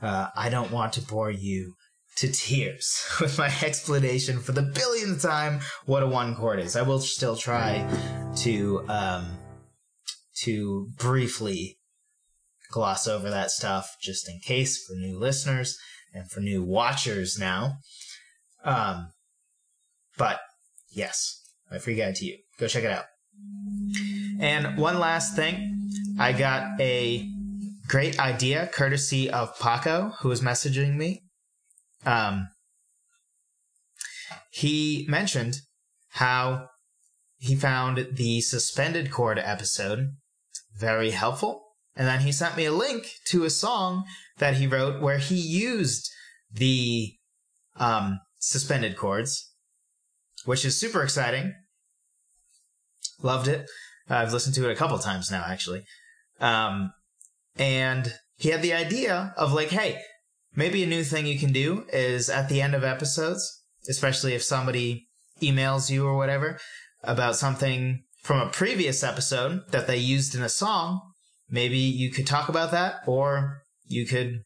Uh, 0.00 0.28
I 0.36 0.48
don't 0.48 0.70
want 0.70 0.92
to 0.94 1.02
bore 1.02 1.30
you 1.30 1.74
to 2.16 2.30
tears 2.30 3.06
with 3.20 3.38
my 3.38 3.52
explanation 3.62 4.40
for 4.40 4.52
the 4.52 4.62
billionth 4.62 5.22
time 5.22 5.60
what 5.86 6.02
a 6.02 6.06
one 6.06 6.34
chord 6.34 6.60
is. 6.60 6.76
I 6.76 6.82
will 6.82 7.00
still 7.00 7.36
try 7.36 7.86
to 8.38 8.84
um, 8.88 9.38
to 10.42 10.88
briefly 10.96 11.78
gloss 12.70 13.08
over 13.08 13.30
that 13.30 13.50
stuff 13.50 13.96
just 14.00 14.28
in 14.28 14.40
case 14.40 14.84
for 14.84 14.94
new 14.94 15.18
listeners 15.18 15.78
and 16.12 16.30
for 16.30 16.40
new 16.40 16.62
watchers 16.62 17.38
now. 17.38 17.78
Um, 18.68 19.12
but 20.18 20.40
yes, 20.90 21.42
my 21.70 21.78
free 21.78 21.94
guide 21.94 22.16
to 22.16 22.26
you. 22.26 22.36
Go 22.58 22.68
check 22.68 22.84
it 22.84 22.92
out. 22.92 23.06
And 24.40 24.76
one 24.76 24.98
last 24.98 25.34
thing, 25.34 25.90
I 26.18 26.32
got 26.32 26.78
a 26.80 27.26
great 27.88 28.18
idea 28.18 28.68
courtesy 28.72 29.30
of 29.30 29.58
Paco, 29.58 30.12
who 30.20 30.28
was 30.28 30.42
messaging 30.42 30.96
me. 30.96 31.22
Um, 32.04 32.48
he 34.50 35.06
mentioned 35.08 35.60
how 36.10 36.68
he 37.38 37.54
found 37.54 38.08
the 38.12 38.40
suspended 38.42 39.10
chord 39.10 39.38
episode 39.38 40.16
very 40.76 41.10
helpful. 41.10 41.64
And 41.96 42.06
then 42.06 42.20
he 42.20 42.32
sent 42.32 42.56
me 42.56 42.66
a 42.66 42.72
link 42.72 43.12
to 43.28 43.44
a 43.44 43.50
song 43.50 44.04
that 44.38 44.54
he 44.54 44.66
wrote 44.66 45.00
where 45.00 45.18
he 45.18 45.36
used 45.36 46.10
the 46.52 47.14
um, 47.76 48.20
suspended 48.38 48.96
chords, 48.96 49.52
which 50.44 50.64
is 50.64 50.78
super 50.78 51.02
exciting 51.02 51.54
Loved 53.22 53.48
it. 53.48 53.68
I've 54.08 54.32
listened 54.32 54.54
to 54.56 54.68
it 54.68 54.72
a 54.72 54.76
couple 54.76 54.98
times 54.98 55.30
now, 55.30 55.44
actually. 55.46 55.84
Um, 56.40 56.92
and 57.56 58.14
he 58.36 58.50
had 58.50 58.62
the 58.62 58.72
idea 58.72 59.34
of 59.36 59.52
like, 59.52 59.68
hey, 59.68 60.00
maybe 60.54 60.82
a 60.82 60.86
new 60.86 61.02
thing 61.02 61.26
you 61.26 61.38
can 61.38 61.52
do 61.52 61.84
is 61.92 62.30
at 62.30 62.48
the 62.48 62.62
end 62.62 62.74
of 62.74 62.84
episodes, 62.84 63.62
especially 63.88 64.34
if 64.34 64.42
somebody 64.42 65.08
emails 65.42 65.90
you 65.90 66.06
or 66.06 66.16
whatever 66.16 66.58
about 67.02 67.36
something 67.36 68.02
from 68.22 68.40
a 68.40 68.50
previous 68.50 69.02
episode 69.02 69.62
that 69.70 69.86
they 69.86 69.96
used 69.96 70.34
in 70.34 70.42
a 70.42 70.48
song, 70.48 71.00
maybe 71.50 71.78
you 71.78 72.10
could 72.10 72.26
talk 72.26 72.48
about 72.48 72.70
that 72.70 73.00
or 73.06 73.62
you 73.86 74.06
could, 74.06 74.42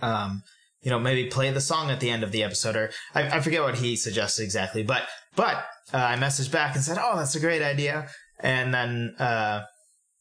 um, 0.00 0.42
you 0.82 0.90
know, 0.90 0.98
maybe 0.98 1.28
play 1.28 1.50
the 1.50 1.60
song 1.60 1.90
at 1.90 2.00
the 2.00 2.10
end 2.10 2.22
of 2.22 2.32
the 2.32 2.42
episode 2.42 2.76
or 2.76 2.90
I, 3.14 3.36
I 3.36 3.40
forget 3.40 3.62
what 3.62 3.76
he 3.76 3.96
suggested 3.96 4.42
exactly, 4.42 4.82
but, 4.82 5.02
but 5.36 5.64
uh, 5.94 5.98
I 5.98 6.16
messaged 6.16 6.50
back 6.50 6.74
and 6.74 6.82
said, 6.84 6.98
"Oh, 7.00 7.16
that's 7.16 7.34
a 7.34 7.40
great 7.40 7.62
idea." 7.62 8.08
And 8.40 8.72
then 8.72 9.14
uh, 9.18 9.62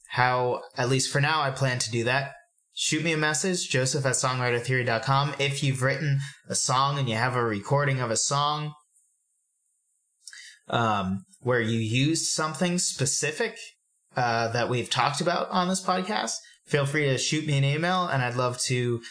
how, 0.09 0.61
at 0.77 0.89
least 0.89 1.11
for 1.11 1.21
now, 1.21 1.41
I 1.41 1.51
plan 1.51 1.79
to 1.79 1.91
do 1.91 2.03
that. 2.05 2.33
shoot 2.73 3.03
me 3.03 3.13
a 3.13 3.17
message, 3.17 3.69
joseph 3.69 4.05
at 4.05 4.13
songwritertheory.com. 4.13 5.35
If 5.39 5.63
you've 5.63 5.81
written 5.81 6.19
a 6.47 6.55
song 6.55 6.99
and 6.99 7.09
you 7.09 7.15
have 7.15 7.35
a 7.35 7.43
recording 7.43 7.99
of 7.99 8.11
a 8.11 8.17
song 8.17 8.73
um, 10.67 11.23
where 11.39 11.61
you 11.61 11.79
used 11.79 12.25
something 12.25 12.77
specific 12.77 13.57
uh, 14.15 14.49
that 14.49 14.69
we've 14.69 14.89
talked 14.89 15.21
about 15.21 15.49
on 15.49 15.67
this 15.67 15.83
podcast, 15.83 16.35
feel 16.65 16.85
free 16.85 17.05
to 17.05 17.17
shoot 17.17 17.47
me 17.47 17.57
an 17.57 17.63
email 17.63 18.07
and 18.07 18.21
I'd 18.21 18.35
love 18.35 18.59
to 18.63 19.01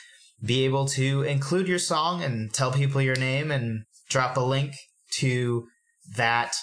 be 0.43 0.65
able 0.65 0.87
to 0.87 1.23
include 1.23 1.69
your 1.69 1.79
song 1.79 2.23
and 2.23 2.53
tell 2.53 2.73
people 2.73 3.03
your 3.03 3.17
name 3.17 3.51
and 3.51 3.85
drop 4.09 4.37
a 4.37 4.41
link 4.41 4.75
to 5.13 5.67
that. 6.17 6.57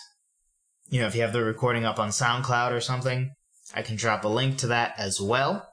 You 0.90 1.02
know, 1.02 1.08
if 1.08 1.16
you 1.16 1.22
have 1.22 1.34
the 1.34 1.44
recording 1.44 1.86
up 1.86 2.00
on 2.00 2.10
SoundCloud 2.10 2.72
or 2.72 2.82
something, 2.82 3.32
I 3.76 3.82
can 3.82 3.96
drop 3.96 4.24
a 4.24 4.30
link 4.30 4.58
to 4.60 4.68
that 4.68 4.94
as 4.98 5.20
well. 5.22 5.68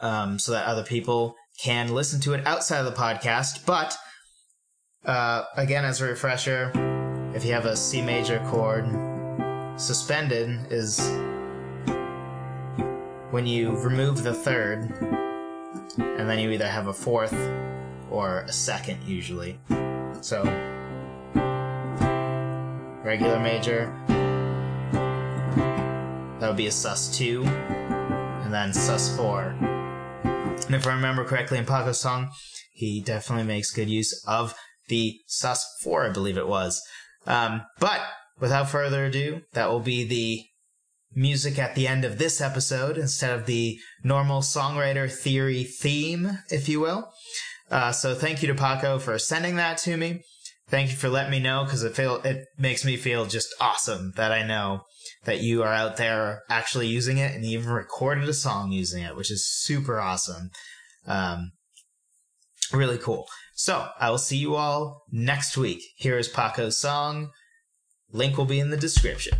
Um, 0.00 0.38
so 0.38 0.52
that 0.52 0.66
other 0.66 0.84
people 0.84 1.34
can 1.62 1.88
listen 1.88 2.20
to 2.20 2.34
it 2.34 2.46
outside 2.46 2.80
of 2.80 2.84
the 2.84 2.92
podcast. 2.92 3.64
But, 3.64 3.96
uh, 5.06 5.44
again, 5.56 5.86
as 5.86 6.02
a 6.02 6.04
refresher, 6.04 6.70
if 7.34 7.44
you 7.44 7.52
have 7.52 7.64
a 7.64 7.76
C 7.76 8.02
major 8.02 8.38
chord, 8.50 8.84
suspended 9.80 10.70
is 10.70 10.98
when 13.30 13.46
you 13.46 13.76
remove 13.76 14.22
the 14.22 14.34
third, 14.34 14.92
and 15.98 16.28
then 16.28 16.38
you 16.38 16.50
either 16.50 16.68
have 16.68 16.86
a 16.86 16.92
fourth 16.92 17.34
or 18.10 18.40
a 18.40 18.52
second 18.52 19.02
usually. 19.04 19.58
So, 20.20 20.42
regular 23.04 23.38
major, 23.40 23.94
that 26.40 26.48
would 26.48 26.56
be 26.56 26.66
a 26.66 26.70
sus2, 26.70 27.46
and 27.46 28.52
then 28.52 28.70
sus4. 28.70 29.60
And 30.66 30.74
if 30.74 30.86
I 30.86 30.94
remember 30.94 31.24
correctly 31.24 31.58
in 31.58 31.64
Paco's 31.64 32.00
song, 32.00 32.30
he 32.72 33.00
definitely 33.00 33.46
makes 33.46 33.72
good 33.72 33.88
use 33.88 34.24
of 34.26 34.54
the 34.88 35.18
sus4, 35.28 36.10
I 36.10 36.12
believe 36.12 36.36
it 36.36 36.48
was. 36.48 36.82
Um, 37.26 37.62
but 37.80 38.00
without 38.38 38.68
further 38.68 39.06
ado, 39.06 39.42
that 39.52 39.70
will 39.70 39.80
be 39.80 40.04
the 40.04 40.44
music 41.14 41.58
at 41.58 41.74
the 41.74 41.88
end 41.88 42.04
of 42.04 42.18
this 42.18 42.40
episode 42.40 42.98
instead 42.98 43.38
of 43.38 43.46
the 43.46 43.78
normal 44.04 44.40
songwriter 44.40 45.10
theory 45.10 45.64
theme, 45.64 46.38
if 46.50 46.68
you 46.68 46.80
will. 46.80 47.10
Uh, 47.70 47.92
so 47.92 48.14
thank 48.14 48.42
you 48.42 48.48
to 48.48 48.54
Paco 48.54 48.98
for 48.98 49.18
sending 49.18 49.56
that 49.56 49.78
to 49.78 49.96
me. 49.96 50.22
Thank 50.68 50.90
you 50.90 50.96
for 50.96 51.08
letting 51.08 51.30
me 51.30 51.38
know 51.38 51.64
because 51.64 51.84
it 51.84 51.94
feel 51.94 52.16
it 52.22 52.46
makes 52.58 52.84
me 52.84 52.96
feel 52.96 53.24
just 53.26 53.54
awesome 53.60 54.12
that 54.16 54.32
I 54.32 54.42
know 54.42 54.82
that 55.24 55.40
you 55.40 55.62
are 55.62 55.72
out 55.72 55.96
there 55.96 56.42
actually 56.50 56.88
using 56.88 57.18
it 57.18 57.34
and 57.34 57.44
even 57.44 57.70
recorded 57.70 58.28
a 58.28 58.34
song 58.34 58.72
using 58.72 59.02
it, 59.02 59.14
which 59.14 59.30
is 59.30 59.46
super 59.46 60.00
awesome. 60.00 60.50
Um, 61.06 61.52
really 62.72 62.98
cool. 62.98 63.26
So 63.54 63.88
I 63.98 64.10
will 64.10 64.18
see 64.18 64.36
you 64.36 64.56
all 64.56 65.04
next 65.10 65.56
week. 65.56 65.82
Here 65.96 66.18
is 66.18 66.28
Paco's 66.28 66.78
song. 66.78 67.30
Link 68.12 68.36
will 68.36 68.44
be 68.44 68.60
in 68.60 68.70
the 68.70 68.76
description. 68.76 69.38